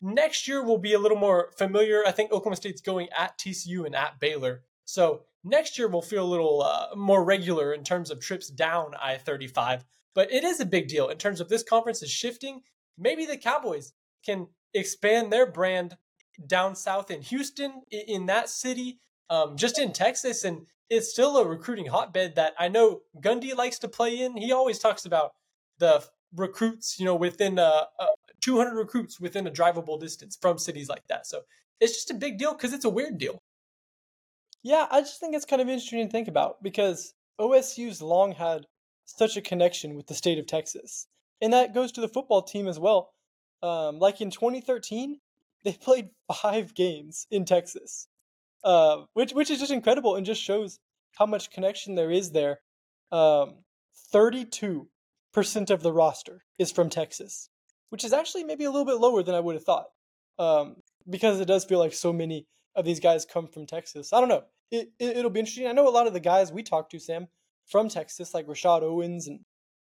Next 0.00 0.46
year 0.46 0.62
will 0.62 0.78
be 0.78 0.92
a 0.92 0.98
little 0.98 1.18
more 1.18 1.50
familiar. 1.56 2.02
I 2.06 2.12
think 2.12 2.30
Oklahoma 2.30 2.56
State's 2.56 2.80
going 2.80 3.08
at 3.16 3.36
TCU 3.38 3.84
and 3.84 3.96
at 3.96 4.20
Baylor. 4.20 4.62
So 4.84 5.22
next 5.42 5.78
year 5.78 5.88
will 5.88 6.02
feel 6.02 6.24
a 6.24 6.28
little 6.28 6.62
uh, 6.62 6.94
more 6.94 7.24
regular 7.24 7.72
in 7.72 7.82
terms 7.82 8.10
of 8.10 8.20
trips 8.20 8.48
down 8.48 8.92
I 9.00 9.16
35. 9.16 9.84
But 10.14 10.32
it 10.32 10.44
is 10.44 10.60
a 10.60 10.66
big 10.66 10.88
deal 10.88 11.08
in 11.08 11.18
terms 11.18 11.40
of 11.40 11.48
this 11.48 11.62
conference 11.62 12.02
is 12.02 12.10
shifting. 12.10 12.62
Maybe 12.96 13.26
the 13.26 13.36
Cowboys 13.36 13.92
can 14.24 14.48
expand 14.74 15.32
their 15.32 15.50
brand 15.50 15.96
down 16.46 16.76
south 16.76 17.10
in 17.10 17.22
Houston, 17.22 17.82
in 17.90 18.26
that 18.26 18.48
city, 18.48 19.00
um, 19.30 19.56
just 19.56 19.78
in 19.78 19.92
Texas. 19.92 20.44
And 20.44 20.66
it's 20.88 21.10
still 21.10 21.36
a 21.36 21.46
recruiting 21.46 21.86
hotbed 21.86 22.36
that 22.36 22.54
I 22.58 22.68
know 22.68 23.02
Gundy 23.20 23.54
likes 23.56 23.78
to 23.80 23.88
play 23.88 24.20
in. 24.20 24.36
He 24.36 24.52
always 24.52 24.78
talks 24.78 25.04
about 25.04 25.32
the 25.78 26.04
recruits, 26.34 26.98
you 26.98 27.04
know, 27.04 27.14
within 27.14 27.58
uh, 27.58 27.84
uh 27.98 28.06
200 28.40 28.74
recruits 28.74 29.20
within 29.20 29.46
a 29.46 29.50
drivable 29.50 29.98
distance 29.98 30.38
from 30.40 30.58
cities 30.58 30.88
like 30.88 31.06
that. 31.08 31.26
So 31.26 31.42
it's 31.80 31.94
just 31.94 32.10
a 32.10 32.14
big 32.14 32.38
deal 32.38 32.52
because 32.52 32.72
it's 32.72 32.84
a 32.84 32.90
weird 32.90 33.18
deal. 33.18 33.42
Yeah, 34.62 34.86
I 34.90 35.00
just 35.00 35.20
think 35.20 35.34
it's 35.34 35.44
kind 35.44 35.62
of 35.62 35.68
interesting 35.68 36.04
to 36.04 36.10
think 36.10 36.28
about 36.28 36.62
because 36.62 37.14
OSU's 37.40 38.02
long 38.02 38.32
had 38.32 38.66
such 39.04 39.36
a 39.36 39.40
connection 39.40 39.94
with 39.94 40.06
the 40.06 40.14
state 40.14 40.38
of 40.38 40.46
Texas. 40.46 41.06
And 41.40 41.52
that 41.52 41.74
goes 41.74 41.92
to 41.92 42.00
the 42.00 42.08
football 42.08 42.42
team 42.42 42.66
as 42.66 42.78
well. 42.78 43.12
Um, 43.62 43.98
like 43.98 44.20
in 44.20 44.30
2013, 44.30 45.18
they 45.64 45.72
played 45.80 46.10
five 46.42 46.74
games 46.74 47.26
in 47.30 47.44
Texas, 47.44 48.08
uh, 48.64 49.04
which 49.14 49.32
which 49.32 49.50
is 49.50 49.60
just 49.60 49.72
incredible 49.72 50.16
and 50.16 50.26
just 50.26 50.42
shows 50.42 50.78
how 51.12 51.26
much 51.26 51.50
connection 51.50 51.94
there 51.94 52.10
is 52.10 52.32
there. 52.32 52.60
Um, 53.10 53.56
32% 54.14 54.86
of 55.36 55.82
the 55.82 55.92
roster 55.92 56.42
is 56.58 56.72
from 56.72 56.90
Texas, 56.90 57.48
which 57.90 58.04
is 58.04 58.12
actually 58.12 58.44
maybe 58.44 58.64
a 58.64 58.70
little 58.70 58.86
bit 58.86 59.00
lower 59.00 59.22
than 59.22 59.34
I 59.34 59.40
would 59.40 59.54
have 59.54 59.64
thought. 59.64 59.86
Um, 60.38 60.76
because 61.08 61.40
it 61.40 61.46
does 61.46 61.64
feel 61.64 61.78
like 61.78 61.92
so 61.92 62.12
many 62.12 62.46
of 62.74 62.84
these 62.84 63.00
guys 63.00 63.24
come 63.24 63.48
from 63.48 63.66
Texas. 63.66 64.12
I 64.12 64.20
don't 64.20 64.28
know. 64.28 64.44
It, 64.70 64.90
it 64.98 65.22
will 65.22 65.30
be 65.30 65.40
interesting. 65.40 65.66
I 65.66 65.72
know 65.72 65.88
a 65.88 65.90
lot 65.90 66.06
of 66.06 66.12
the 66.12 66.20
guys 66.20 66.52
we 66.52 66.62
talked 66.62 66.92
to, 66.92 67.00
Sam, 67.00 67.28
from 67.66 67.88
Texas, 67.88 68.34
like 68.34 68.48
Rashod 68.48 68.82
Owens 68.82 69.26
and 69.26 69.40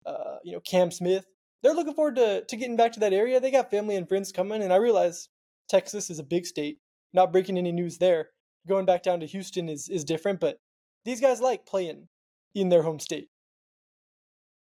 uh, 0.05 0.37
you 0.43 0.53
know 0.53 0.59
Cam 0.61 0.91
Smith. 0.91 1.25
They're 1.61 1.73
looking 1.73 1.93
forward 1.93 2.15
to 2.15 2.43
to 2.43 2.55
getting 2.55 2.75
back 2.77 2.93
to 2.93 2.99
that 3.01 3.13
area. 3.13 3.39
They 3.39 3.51
got 3.51 3.71
family 3.71 3.95
and 3.95 4.07
friends 4.07 4.31
coming, 4.31 4.61
and 4.61 4.73
I 4.73 4.77
realize 4.77 5.29
Texas 5.69 6.09
is 6.09 6.19
a 6.19 6.23
big 6.23 6.45
state. 6.45 6.79
Not 7.13 7.31
breaking 7.31 7.57
any 7.57 7.71
news 7.71 7.97
there. 7.97 8.29
Going 8.67 8.85
back 8.85 9.03
down 9.03 9.19
to 9.19 9.25
Houston 9.25 9.69
is 9.69 9.89
is 9.89 10.03
different, 10.03 10.39
but 10.39 10.57
these 11.05 11.21
guys 11.21 11.41
like 11.41 11.65
playing 11.65 12.07
in 12.55 12.69
their 12.69 12.83
home 12.83 12.99
state. 12.99 13.29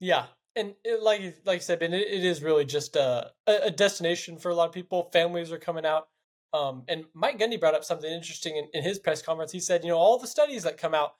Yeah, 0.00 0.26
and 0.56 0.74
it, 0.84 1.02
like 1.02 1.20
like 1.44 1.56
I 1.56 1.58
said, 1.60 1.82
it, 1.82 1.92
it 1.92 2.24
is 2.24 2.42
really 2.42 2.64
just 2.64 2.96
a 2.96 3.32
a 3.46 3.70
destination 3.70 4.38
for 4.38 4.50
a 4.50 4.54
lot 4.54 4.68
of 4.68 4.74
people. 4.74 5.10
Families 5.12 5.52
are 5.52 5.58
coming 5.58 5.86
out. 5.86 6.08
Um, 6.52 6.82
and 6.88 7.04
Mike 7.14 7.38
Gundy 7.38 7.60
brought 7.60 7.74
up 7.74 7.84
something 7.84 8.10
interesting 8.10 8.56
in, 8.56 8.68
in 8.74 8.82
his 8.82 8.98
press 8.98 9.22
conference. 9.22 9.52
He 9.52 9.60
said, 9.60 9.84
you 9.84 9.90
know, 9.90 9.98
all 9.98 10.18
the 10.18 10.26
studies 10.26 10.64
that 10.64 10.78
come 10.78 10.94
out, 10.94 11.14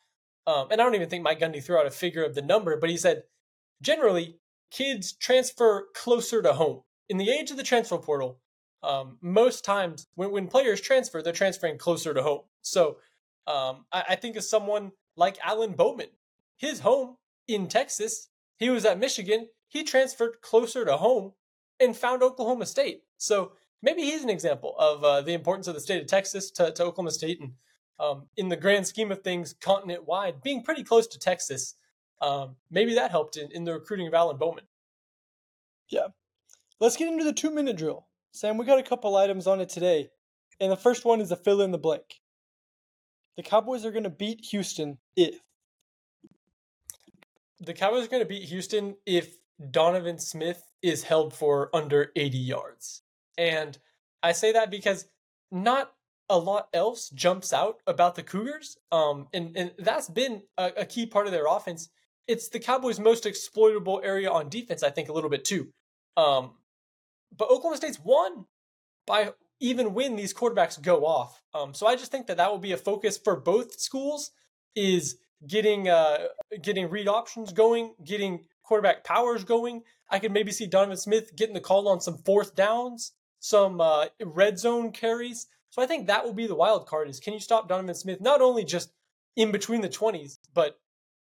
um, 0.47 0.67
and 0.71 0.81
I 0.81 0.85
don't 0.85 0.97
even 0.97 1.09
think 1.09 1.23
Mike 1.23 1.39
Gundy 1.39 1.63
threw 1.63 1.79
out 1.79 1.87
a 1.87 1.91
figure 1.91 2.25
of 2.25 2.35
the 2.35 2.43
number, 2.43 2.77
but 2.77 2.91
he 2.91 2.97
said, 2.97 3.23
generally, 3.81 4.41
kids 4.73 5.13
transfer 5.13 5.87
closer 5.95 6.43
to 6.43 6.55
home. 6.55 6.83
In 7.09 7.17
the 7.17 7.31
age 7.31 7.53
of 7.53 7.57
the 7.57 7.63
transfer 7.63 7.99
portal, 7.99 8.41
um, 8.83 9.19
most 9.21 9.65
times 9.65 10.09
when, 10.15 10.33
when 10.33 10.49
players 10.49 10.81
transfer, 10.81 11.23
they're 11.23 11.33
transferring 11.33 11.79
closer 11.79 12.13
to 12.13 12.23
home. 12.23 12.43
So 12.63 12.97
um, 13.47 13.85
I, 13.93 14.05
I 14.11 14.15
think 14.17 14.35
of 14.35 14.43
someone 14.43 14.93
like 15.17 15.39
Alan 15.45 15.73
Bowman, 15.73 16.09
his 16.57 16.81
home 16.81 17.19
in 17.47 17.69
Texas, 17.69 18.30
he 18.61 18.71
was 18.71 18.85
at 18.85 19.01
Michigan, 19.01 19.49
he 19.69 19.83
transferred 19.83 20.43
closer 20.43 20.85
to 20.85 20.99
home 20.99 21.33
and 21.81 21.97
found 21.97 22.23
Oklahoma 22.23 22.67
State. 22.67 23.01
So 23.17 23.53
maybe 23.83 24.03
he's 24.03 24.23
an 24.23 24.31
example 24.31 24.77
of 24.79 25.03
uh, 25.03 25.23
the 25.23 25.33
importance 25.33 25.67
of 25.67 25.75
the 25.75 25.81
state 25.81 26.01
of 26.01 26.07
Texas 26.07 26.51
to, 26.53 26.71
to 26.71 26.85
Oklahoma 26.85 27.11
State, 27.11 27.41
and 27.41 27.53
um, 27.99 28.27
in 28.37 28.51
the 28.51 28.57
grand 28.57 28.87
scheme 28.87 29.11
of 29.11 29.23
things, 29.23 29.55
continent 29.55 30.07
wide, 30.07 30.43
being 30.43 30.63
pretty 30.63 30.85
close 30.85 31.07
to 31.09 31.19
Texas, 31.19 31.75
um, 32.21 32.57
maybe 32.71 32.95
that 32.95 33.11
helped 33.11 33.39
in, 33.39 33.51
in 33.51 33.65
the 33.65 33.73
recruiting 33.73 34.07
of 34.07 34.15
Alan 34.15 34.37
Bowman. 34.37 34.65
Yeah, 35.89 36.09
let's 36.81 36.97
get 36.97 37.09
into 37.09 37.25
the 37.25 37.33
two 37.33 37.51
minute 37.51 37.77
drill. 37.77 38.07
Sam, 38.33 38.59
we 38.59 38.67
got 38.67 38.79
a 38.79 38.85
couple 38.85 39.17
items 39.17 39.47
on 39.47 39.61
it 39.61 39.71
today, 39.71 40.11
and 40.61 40.71
the 40.71 40.77
first 40.77 41.07
one 41.07 41.23
is 41.23 41.33
a 41.33 41.37
fill 41.37 41.63
in 41.63 41.73
the 41.73 41.79
blank. 41.79 42.21
The 43.39 43.43
Cowboys 43.43 43.87
are 43.87 43.91
going 43.91 44.05
to 44.05 44.11
beat 44.11 44.45
Houston 44.51 44.99
if 45.17 45.41
the 47.61 47.75
Cowboys 47.75 48.07
are 48.07 48.09
going 48.09 48.23
to 48.23 48.29
beat 48.29 48.49
Houston 48.49 48.97
if 49.07 49.37
Donovan 49.71 50.19
Smith 50.19 50.73
is 50.83 51.05
held 51.05 51.35
for 51.35 51.75
under 51.75 52.11
80 52.17 52.39
yards. 52.39 53.03
And 53.37 53.77
I 54.23 54.33
say 54.33 54.53
that 54.53 54.71
because 54.71 55.07
not 55.51 55.93
a 56.29 56.39
lot 56.39 56.69
else 56.73 57.11
jumps 57.11 57.53
out 57.53 57.81
about 57.87 58.15
the 58.15 58.23
Cougars. 58.23 58.79
Um, 58.91 59.29
and, 59.35 59.57
and 59.57 59.73
that's 59.79 60.09
been 60.09 60.43
a, 60.57 60.73
a 60.79 60.85
key 60.87 61.07
part 61.07 61.27
of 61.27 61.33
their 61.33 61.47
offense. 61.47 61.89
It's 62.27 62.49
the 62.49 62.61
Cowboys' 62.61 63.01
most 63.01 63.27
exploitable 63.27 64.01
area 64.03 64.31
on 64.31 64.49
defense, 64.49 64.83
I 64.83 64.91
think, 64.91 65.09
a 65.09 65.13
little 65.13 65.31
bit 65.31 65.45
too. 65.45 65.69
Um, 66.17 66.53
but 67.37 67.51
Oklahoma 67.51 67.77
State's 67.77 68.01
won 68.01 68.47
by 69.07 69.33
even 69.61 69.93
when 69.93 70.17
these 70.17 70.33
quarterbacks 70.33 70.81
go 70.81 71.05
off. 71.05 71.43
Um, 71.53 71.75
so 71.75 71.87
I 71.87 71.97
just 71.97 72.11
think 72.11 72.29
that 72.29 72.39
that 72.39 72.51
will 72.51 72.59
be 72.59 72.73
a 72.73 72.79
focus 72.79 73.19
for 73.19 73.37
both 73.37 73.79
schools 73.79 74.31
is 74.75 75.17
getting 75.47 75.89
uh, 75.89 76.27
getting 76.63 76.89
read 76.91 77.09
options 77.09 77.53
going, 77.53 77.95
getting 78.05 78.47
quarterback 78.63 79.05
powers 79.05 79.45
going. 79.45 79.83
I 80.09 80.19
could 80.19 80.33
maybe 80.33 80.53
see 80.53 80.67
Donovan 80.67 80.97
Smith 80.97 81.37
getting 81.37 81.55
the 81.55 81.61
call 81.61 81.89
on 81.89 82.01
some 82.01 82.19
fourth 82.19 82.55
downs, 82.55 83.13
some 83.39 83.81
uh, 83.81 84.07
red 84.25 84.59
zone 84.59 84.93
carries. 84.93 85.47
So 85.71 85.81
I 85.81 85.87
think 85.87 86.07
that 86.07 86.25
will 86.25 86.35
be 86.35 86.47
the 86.47 86.55
wild 86.55 86.87
card: 86.87 87.09
is 87.09 87.21
can 87.21 87.35
you 87.35 87.41
stop 87.41 87.69
Donovan 87.69 87.95
Smith 87.95 88.21
not 88.21 88.41
only 88.41 88.65
just 88.65 88.93
in 89.37 89.53
between 89.53 89.81
the 89.81 89.89
twenties, 89.89 90.39
but 90.55 90.79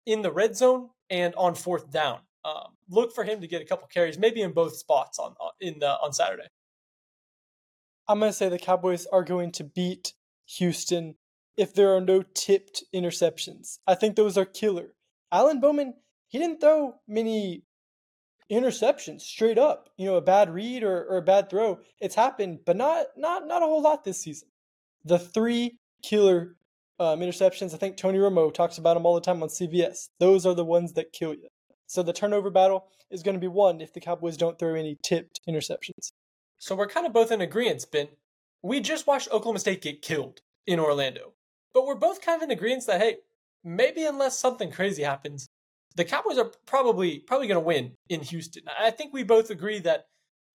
in 0.06 0.22
the 0.22 0.32
red 0.32 0.56
zone 0.56 0.90
and 1.10 1.34
on 1.36 1.56
fourth 1.56 1.92
down. 1.92 2.20
Um, 2.46 2.76
look 2.90 3.14
for 3.14 3.24
him 3.24 3.40
to 3.42 3.48
get 3.48 3.62
a 3.62 3.66
couple 3.66 3.88
carries, 3.88 4.18
maybe 4.18 4.42
in 4.42 4.52
both 4.52 4.76
spots 4.76 5.18
on 5.18 5.36
in 5.62 5.80
the, 5.80 5.92
on 6.00 6.12
Saturday. 6.12 6.48
I'm 8.08 8.20
to 8.20 8.34
say 8.34 8.50
the 8.50 8.60
Cowboys 8.60 9.06
are 9.06 9.24
going 9.24 9.52
to 9.54 9.64
beat 9.64 10.14
Houston 10.58 11.16
if 11.58 11.74
there 11.74 11.96
are 11.96 12.02
no 12.02 12.24
tipped 12.34 12.84
interceptions. 12.94 13.80
I 13.88 13.96
think 13.96 14.16
those 14.16 14.38
are 14.38 14.46
killer. 14.46 14.94
Alan 15.32 15.60
Bowman, 15.60 15.96
he 16.28 16.40
didn't 16.40 16.62
throw 16.62 16.96
many 17.08 17.64
interceptions 18.52 19.22
straight 19.22 19.58
up. 19.58 19.90
You 19.98 20.06
know, 20.06 20.16
a 20.16 20.22
bad 20.22 20.54
read 20.54 20.84
or, 20.84 21.06
or 21.06 21.18
a 21.18 21.22
bad 21.22 21.50
throw. 21.50 21.80
It's 22.00 22.16
happened, 22.16 22.60
but 22.66 22.78
not 22.78 23.08
not 23.18 23.48
not 23.48 23.64
a 23.64 23.66
whole 23.66 23.82
lot 23.82 24.04
this 24.04 24.22
season. 24.22 24.50
The 25.06 25.20
three 25.20 25.78
killer 26.02 26.56
um, 27.00 27.20
interceptions, 27.20 27.74
I 27.74 27.78
think 27.78 27.98
Tony 27.98 28.20
Romo 28.20 28.54
talks 28.54 28.78
about 28.78 28.94
them 28.94 29.06
all 29.06 29.16
the 29.16 29.22
time 29.22 29.42
on 29.44 29.50
CBS. 29.50 30.10
Those 30.20 30.46
are 30.46 30.54
the 30.54 30.66
ones 30.66 30.94
that 30.94 31.14
kill 31.14 31.34
you. 31.34 31.48
So 31.88 32.04
the 32.04 32.14
turnover 32.14 32.50
battle 32.50 32.88
is 33.12 33.24
going 33.24 33.36
to 33.36 33.42
be 33.42 33.48
won 33.48 33.82
if 33.82 33.94
the 33.94 34.00
Cowboys 34.00 34.38
don't 34.38 34.58
throw 34.58 34.76
any 34.76 34.98
tipped 35.04 35.42
interceptions. 35.48 36.12
So 36.58 36.76
we're 36.76 36.88
kind 36.88 37.06
of 37.06 37.14
both 37.14 37.32
in 37.32 37.42
agreement, 37.42 37.86
Ben. 37.92 38.08
We 38.62 38.80
just 38.80 39.08
watched 39.08 39.28
Oklahoma 39.28 39.60
State 39.60 39.82
get 39.82 40.02
killed 40.02 40.40
in 40.66 40.80
Orlando. 40.80 41.34
But 41.74 41.86
we're 41.86 41.96
both 41.96 42.22
kind 42.22 42.42
of 42.42 42.44
in 42.44 42.56
agreement 42.56 42.86
that, 42.88 43.02
hey, 43.02 43.18
maybe 43.64 44.06
unless 44.06 44.40
something 44.40 44.72
crazy 44.72 45.04
happens, 45.04 45.50
the 45.96 46.06
Cowboys 46.06 46.38
are 46.38 46.52
probably 46.66 47.20
probably 47.20 47.48
going 47.48 47.62
to 47.62 47.66
win 47.66 47.94
in 48.10 48.22
Houston. 48.22 48.64
I 48.80 48.92
think 48.92 49.14
we 49.14 49.24
both 49.24 49.50
agree 49.50 49.80
that, 49.80 50.08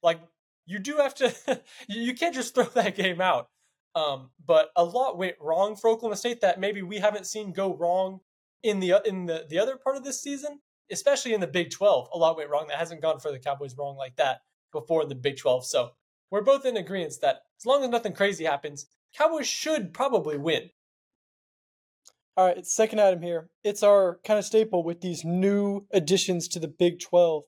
like, 0.03 0.21
you 0.67 0.79
do 0.79 0.97
have 0.97 1.15
to, 1.17 1.61
you 1.89 2.15
can't 2.15 2.35
just 2.35 2.55
throw 2.55 2.65
that 2.65 2.97
game 2.97 3.21
out. 3.21 3.49
Um, 3.95 4.31
but 4.45 4.71
a 4.77 4.85
lot 4.85 5.19
went 5.19 5.37
wrong 5.41 5.75
for 5.75 5.89
Oklahoma 5.91 6.17
State 6.17 6.41
that 6.43 6.61
maybe 6.61 6.83
we 6.83 6.99
haven't 6.99 7.27
seen 7.27 7.53
go 7.53 7.75
wrong 7.75 8.21
in 8.63 8.81
the 8.81 9.01
in 9.05 9.27
the 9.27 9.47
the 9.49 9.59
other 9.59 9.77
part 9.77 9.97
of 9.97 10.05
this 10.05 10.21
season, 10.21 10.61
especially 10.91 11.35
in 11.35 11.41
the 11.41 11.47
Big 11.47 11.71
12. 11.71 12.09
A 12.13 12.19
lot 12.19 12.37
went 12.37 12.51
wrong 12.51 12.67
that 12.69 12.79
hasn't 12.79 13.03
gone 13.03 13.19
for 13.19 13.33
the 13.33 13.39
Cowboys 13.39 13.77
wrong 13.77 13.97
like 13.97 14.17
that 14.17 14.41
before 14.73 15.03
in 15.03 15.09
the 15.09 15.15
Big 15.15 15.39
12. 15.39 15.67
So 15.67 15.91
we're 16.31 16.43
both 16.43 16.67
in 16.67 16.77
agreement 16.77 17.15
that 17.23 17.43
as 17.59 17.67
long 17.67 17.83
as 17.83 17.91
nothing 17.91 18.13
crazy 18.13 18.45
happens, 18.45 18.87
Cowboys 19.17 19.47
should 19.47 19.95
probably 19.95 20.37
win. 20.37 20.71
All 22.39 22.47
right, 22.47 22.57
it's 22.57 22.73
second 22.73 23.01
item 23.01 23.21
here. 23.21 23.51
It's 23.65 23.83
our 23.83 24.21
kind 24.25 24.39
of 24.39 24.45
staple 24.45 24.85
with 24.85 25.01
these 25.01 25.25
new 25.25 25.89
additions 25.93 26.47
to 26.47 26.61
the 26.61 26.69
Big 26.69 27.01
12. 27.01 27.43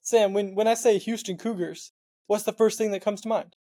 Sam, 0.00 0.32
when, 0.32 0.54
when 0.54 0.66
I 0.66 0.72
say 0.72 0.96
Houston 0.96 1.36
Cougars, 1.36 1.92
what's 2.26 2.44
the 2.44 2.54
first 2.54 2.78
thing 2.78 2.90
that 2.92 3.02
comes 3.02 3.20
to 3.20 3.28
mind? 3.28 3.54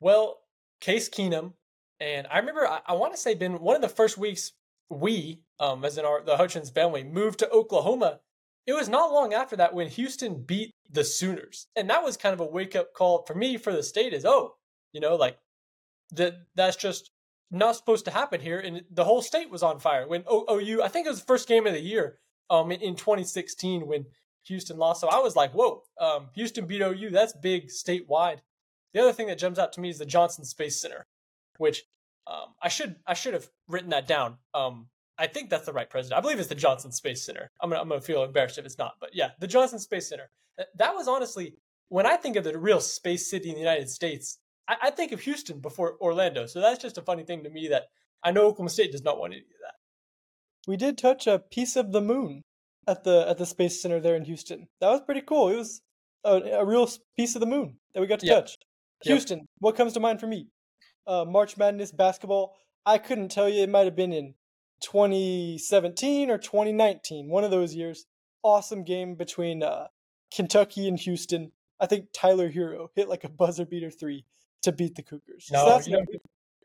Well, 0.00 0.38
Case 0.80 1.10
Keenum, 1.10 1.52
and 2.00 2.26
I 2.30 2.38
remember 2.38 2.66
I, 2.66 2.80
I 2.86 2.94
want 2.94 3.12
to 3.12 3.20
say 3.20 3.34
been 3.34 3.60
one 3.60 3.76
of 3.76 3.82
the 3.82 3.88
first 3.90 4.16
weeks 4.16 4.52
we, 4.88 5.42
um, 5.60 5.84
as 5.84 5.98
in 5.98 6.06
our 6.06 6.24
the 6.24 6.38
Hutchens 6.38 6.72
family, 6.72 7.04
moved 7.04 7.40
to 7.40 7.50
Oklahoma. 7.50 8.20
It 8.66 8.72
was 8.72 8.88
not 8.88 9.12
long 9.12 9.34
after 9.34 9.56
that 9.56 9.74
when 9.74 9.88
Houston 9.88 10.42
beat 10.42 10.70
the 10.90 11.04
Sooners. 11.04 11.66
And 11.76 11.90
that 11.90 12.02
was 12.02 12.16
kind 12.16 12.32
of 12.32 12.40
a 12.40 12.46
wake 12.46 12.74
up 12.74 12.94
call 12.94 13.26
for 13.26 13.34
me 13.34 13.58
for 13.58 13.74
the 13.74 13.82
state 13.82 14.14
is, 14.14 14.24
oh, 14.24 14.54
you 14.94 15.02
know, 15.02 15.16
like 15.16 15.36
that 16.12 16.46
that's 16.54 16.76
just 16.76 17.10
not 17.50 17.76
supposed 17.76 18.04
to 18.06 18.10
happen 18.10 18.40
here. 18.40 18.58
And 18.58 18.82
the 18.90 19.04
whole 19.04 19.22
state 19.22 19.50
was 19.50 19.62
on 19.62 19.78
fire 19.78 20.06
when 20.06 20.24
OU, 20.30 20.82
I 20.82 20.88
think 20.88 21.06
it 21.06 21.10
was 21.10 21.20
the 21.20 21.26
first 21.26 21.48
game 21.48 21.66
of 21.66 21.72
the 21.72 21.80
year 21.80 22.18
um, 22.50 22.70
in, 22.72 22.80
in 22.80 22.96
2016 22.96 23.86
when 23.86 24.06
Houston 24.46 24.78
lost. 24.78 25.00
So 25.00 25.08
I 25.08 25.18
was 25.18 25.36
like, 25.36 25.52
whoa, 25.52 25.82
um, 26.00 26.28
Houston 26.34 26.66
beat 26.66 26.82
OU. 26.82 27.10
That's 27.10 27.32
big 27.32 27.68
statewide. 27.68 28.38
The 28.94 29.00
other 29.00 29.12
thing 29.12 29.26
that 29.26 29.38
jumps 29.38 29.58
out 29.58 29.72
to 29.74 29.80
me 29.80 29.90
is 29.90 29.98
the 29.98 30.06
Johnson 30.06 30.44
Space 30.44 30.80
Center, 30.80 31.06
which 31.58 31.84
um, 32.26 32.54
I 32.62 32.68
should 32.68 32.96
I 33.06 33.14
should 33.14 33.34
have 33.34 33.48
written 33.68 33.90
that 33.90 34.06
down. 34.06 34.38
Um, 34.54 34.88
I 35.18 35.26
think 35.26 35.50
that's 35.50 35.66
the 35.66 35.72
right 35.72 35.88
president. 35.88 36.18
I 36.18 36.22
believe 36.22 36.38
it's 36.38 36.48
the 36.48 36.54
Johnson 36.54 36.92
Space 36.92 37.24
Center. 37.24 37.50
I'm 37.60 37.70
gonna, 37.70 37.82
I'm 37.82 37.88
gonna 37.88 38.00
feel 38.00 38.24
embarrassed 38.24 38.58
if 38.58 38.64
it's 38.64 38.78
not, 38.78 38.94
but 39.00 39.10
yeah, 39.14 39.30
the 39.38 39.46
Johnson 39.46 39.78
Space 39.78 40.08
Center. 40.08 40.30
That 40.76 40.94
was 40.94 41.08
honestly 41.08 41.56
when 41.88 42.06
I 42.06 42.16
think 42.16 42.36
of 42.36 42.44
the 42.44 42.58
real 42.58 42.80
space 42.80 43.30
city 43.30 43.48
in 43.48 43.54
the 43.54 43.60
United 43.60 43.90
States. 43.90 44.38
I, 44.68 44.76
I 44.82 44.90
think 44.90 45.12
of 45.12 45.20
Houston 45.20 45.60
before 45.60 45.96
Orlando. 46.00 46.46
So 46.46 46.60
that's 46.60 46.82
just 46.82 46.98
a 46.98 47.02
funny 47.02 47.24
thing 47.24 47.44
to 47.44 47.50
me 47.50 47.68
that 47.68 47.84
I 48.22 48.30
know 48.30 48.46
Oklahoma 48.46 48.70
State 48.70 48.92
does 48.92 49.04
not 49.04 49.18
want 49.18 49.32
any 49.32 49.42
of 49.42 49.48
that. 49.62 49.74
We 50.66 50.76
did 50.76 50.98
touch 50.98 51.26
a 51.26 51.38
piece 51.38 51.76
of 51.76 51.92
the 51.92 52.00
moon 52.00 52.42
at 52.88 53.04
the 53.04 53.26
at 53.28 53.38
the 53.38 53.46
Space 53.46 53.80
Center 53.80 54.00
there 54.00 54.16
in 54.16 54.24
Houston. 54.24 54.68
That 54.80 54.90
was 54.90 55.00
pretty 55.00 55.20
cool. 55.20 55.48
It 55.48 55.56
was 55.56 55.82
a, 56.24 56.40
a 56.58 56.64
real 56.64 56.88
piece 57.16 57.34
of 57.34 57.40
the 57.40 57.46
moon 57.46 57.76
that 57.94 58.00
we 58.00 58.06
got 58.06 58.20
to 58.20 58.26
yep. 58.26 58.46
touch. 58.46 58.56
Houston, 59.04 59.38
yep. 59.38 59.46
what 59.58 59.76
comes 59.76 59.92
to 59.92 60.00
mind 60.00 60.20
for 60.20 60.26
me? 60.26 60.48
Uh, 61.06 61.24
March 61.24 61.56
Madness 61.56 61.92
basketball. 61.92 62.56
I 62.84 62.98
couldn't 62.98 63.30
tell 63.30 63.48
you. 63.48 63.62
It 63.62 63.70
might 63.70 63.84
have 63.84 63.96
been 63.96 64.12
in 64.12 64.34
2017 64.80 66.30
or 66.30 66.38
2019, 66.38 67.28
one 67.28 67.44
of 67.44 67.50
those 67.50 67.74
years. 67.74 68.06
Awesome 68.42 68.84
game 68.84 69.14
between 69.14 69.62
uh, 69.62 69.86
Kentucky 70.34 70.88
and 70.88 70.98
Houston. 71.00 71.52
I 71.78 71.86
think 71.86 72.06
Tyler 72.12 72.50
Herro 72.50 72.88
hit 72.94 73.08
like 73.08 73.24
a 73.24 73.28
buzzer 73.28 73.66
beater 73.66 73.90
three 73.90 74.24
to 74.66 74.72
beat 74.72 74.94
the 74.94 75.02
Cougars. 75.02 75.48
No, 75.50 75.80
so 75.80 75.90
you, 75.90 75.96
know, 75.96 76.04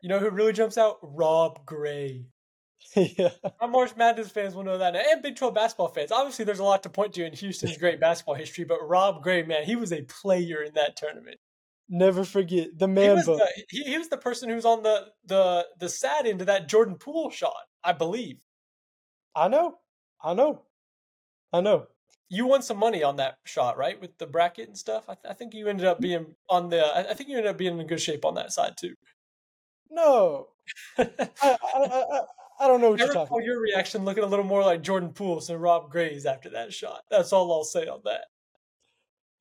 you 0.02 0.08
know 0.08 0.18
who 0.18 0.30
really 0.30 0.52
jumps 0.52 0.76
out? 0.76 0.98
Rob 1.02 1.64
Gray. 1.64 2.26
yeah. 2.96 3.30
Our 3.60 3.68
March 3.68 3.96
Madness 3.96 4.30
fans 4.30 4.54
will 4.54 4.64
know 4.64 4.78
that. 4.78 4.94
And 4.94 5.22
Big 5.22 5.36
12 5.36 5.54
basketball 5.54 5.88
fans. 5.88 6.12
Obviously, 6.12 6.44
there's 6.44 6.58
a 6.58 6.64
lot 6.64 6.82
to 6.82 6.90
point 6.90 7.14
to 7.14 7.24
in 7.24 7.32
Houston's 7.32 7.76
great 7.78 8.00
basketball 8.00 8.34
history, 8.34 8.64
but 8.64 8.86
Rob 8.86 9.22
Gray, 9.22 9.42
man, 9.42 9.64
he 9.64 9.76
was 9.76 9.92
a 9.92 10.02
player 10.02 10.62
in 10.62 10.74
that 10.74 10.96
tournament. 10.96 11.38
Never 11.88 12.24
forget 12.24 12.78
the 12.78 12.88
man. 12.88 13.10
He 13.10 13.14
was 13.14 13.26
the, 13.26 13.64
he, 13.68 13.82
he 13.84 13.98
was 13.98 14.08
the 14.08 14.16
person 14.16 14.48
who 14.48 14.54
was 14.54 14.64
on 14.64 14.82
the 14.82 15.08
the 15.26 15.66
the 15.78 15.88
sad 15.88 16.26
end 16.26 16.40
of 16.40 16.46
that 16.46 16.68
Jordan 16.68 16.94
Poole 16.94 17.28
shot. 17.30 17.52
I 17.84 17.92
believe. 17.92 18.40
I 19.34 19.48
know. 19.48 19.78
I 20.22 20.32
know. 20.32 20.62
I 21.52 21.60
know. 21.60 21.86
You 22.32 22.46
won 22.46 22.62
some 22.62 22.78
money 22.78 23.02
on 23.02 23.16
that 23.16 23.36
shot, 23.44 23.76
right? 23.76 24.00
With 24.00 24.16
the 24.16 24.26
bracket 24.26 24.66
and 24.66 24.78
stuff. 24.78 25.04
I, 25.06 25.14
th- 25.14 25.30
I 25.30 25.34
think 25.34 25.52
you 25.52 25.68
ended 25.68 25.84
up 25.84 26.00
being 26.00 26.34
on 26.48 26.70
the. 26.70 26.82
I, 26.96 27.12
think 27.12 27.28
you 27.28 27.36
ended 27.36 27.50
up 27.50 27.58
being 27.58 27.78
in 27.78 27.86
good 27.86 28.00
shape 28.00 28.24
on 28.24 28.36
that 28.36 28.52
side 28.52 28.72
too. 28.80 28.94
No, 29.90 30.48
I, 30.96 31.10
I, 31.42 32.20
I, 32.58 32.66
don't 32.66 32.80
know 32.80 32.92
what 32.92 33.02
I 33.02 33.04
you're 33.04 33.12
talking. 33.12 33.42
Your 33.44 33.60
reaction 33.60 34.06
looking 34.06 34.24
a 34.24 34.26
little 34.26 34.46
more 34.46 34.62
like 34.62 34.80
Jordan 34.80 35.10
Poole 35.10 35.40
than 35.40 35.58
Rob 35.58 35.90
Grays 35.90 36.24
after 36.24 36.48
that 36.48 36.72
shot. 36.72 37.02
That's 37.10 37.34
all 37.34 37.52
I'll 37.52 37.64
say 37.64 37.86
on 37.86 38.00
that. 38.06 38.24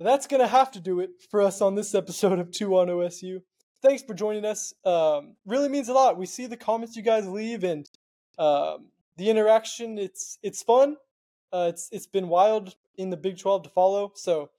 That's 0.01 0.27
gonna 0.27 0.47
have 0.47 0.71
to 0.71 0.81
do 0.81 0.99
it 0.99 1.11
for 1.29 1.41
us 1.41 1.61
on 1.61 1.75
this 1.75 1.95
episode 1.95 2.39
of 2.39 2.51
Two 2.51 2.77
on 2.77 2.87
OSU. 2.87 3.41
Thanks 3.81 4.03
for 4.03 4.13
joining 4.13 4.43
us. 4.43 4.73
Um, 4.83 5.37
really 5.45 5.69
means 5.69 5.87
a 5.87 5.93
lot. 5.93 6.17
We 6.17 6.25
see 6.25 6.45
the 6.45 6.57
comments 6.57 6.97
you 6.97 7.03
guys 7.03 7.25
leave 7.25 7.63
and 7.63 7.89
um, 8.37 8.87
the 9.15 9.29
interaction 9.29 9.97
it's 9.97 10.37
it's 10.43 10.61
fun. 10.61 10.97
Uh, 11.53 11.67
it's 11.69 11.87
it's 11.93 12.07
been 12.07 12.27
wild 12.27 12.75
in 13.01 13.09
the 13.09 13.17
Big 13.17 13.37
12 13.37 13.63
to 13.63 13.69
follow. 13.69 14.11
So 14.15 14.49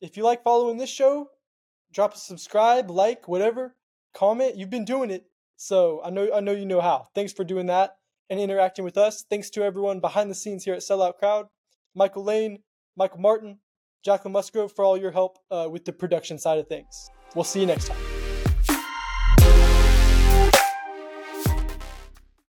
if 0.00 0.16
you 0.16 0.24
like 0.24 0.42
following 0.42 0.76
this 0.76 0.90
show, 0.90 1.28
drop 1.92 2.14
a 2.14 2.18
subscribe, 2.18 2.90
like, 2.90 3.28
whatever, 3.28 3.76
comment. 4.14 4.56
You've 4.56 4.70
been 4.70 4.84
doing 4.84 5.10
it, 5.10 5.26
so 5.56 6.00
I 6.04 6.10
know 6.10 6.30
I 6.34 6.40
know 6.40 6.52
you 6.52 6.66
know 6.66 6.80
how. 6.80 7.08
Thanks 7.14 7.32
for 7.32 7.44
doing 7.44 7.66
that 7.66 7.96
and 8.30 8.40
interacting 8.40 8.84
with 8.84 8.96
us. 8.96 9.24
Thanks 9.28 9.50
to 9.50 9.62
everyone 9.62 10.00
behind 10.00 10.30
the 10.30 10.34
scenes 10.34 10.64
here 10.64 10.74
at 10.74 10.80
Sellout 10.80 11.18
Crowd, 11.18 11.46
Michael 11.94 12.24
Lane, 12.24 12.58
Michael 12.96 13.20
Martin, 13.20 13.58
Jacquelyn 14.06 14.32
Musgrove 14.32 14.72
for 14.72 14.84
all 14.84 14.96
your 14.96 15.10
help 15.10 15.38
uh, 15.50 15.68
with 15.70 15.84
the 15.84 15.92
production 15.92 16.38
side 16.38 16.58
of 16.58 16.68
things. 16.68 17.10
We'll 17.34 17.44
see 17.44 17.60
you 17.60 17.66
next 17.66 17.88
time. 17.88 18.13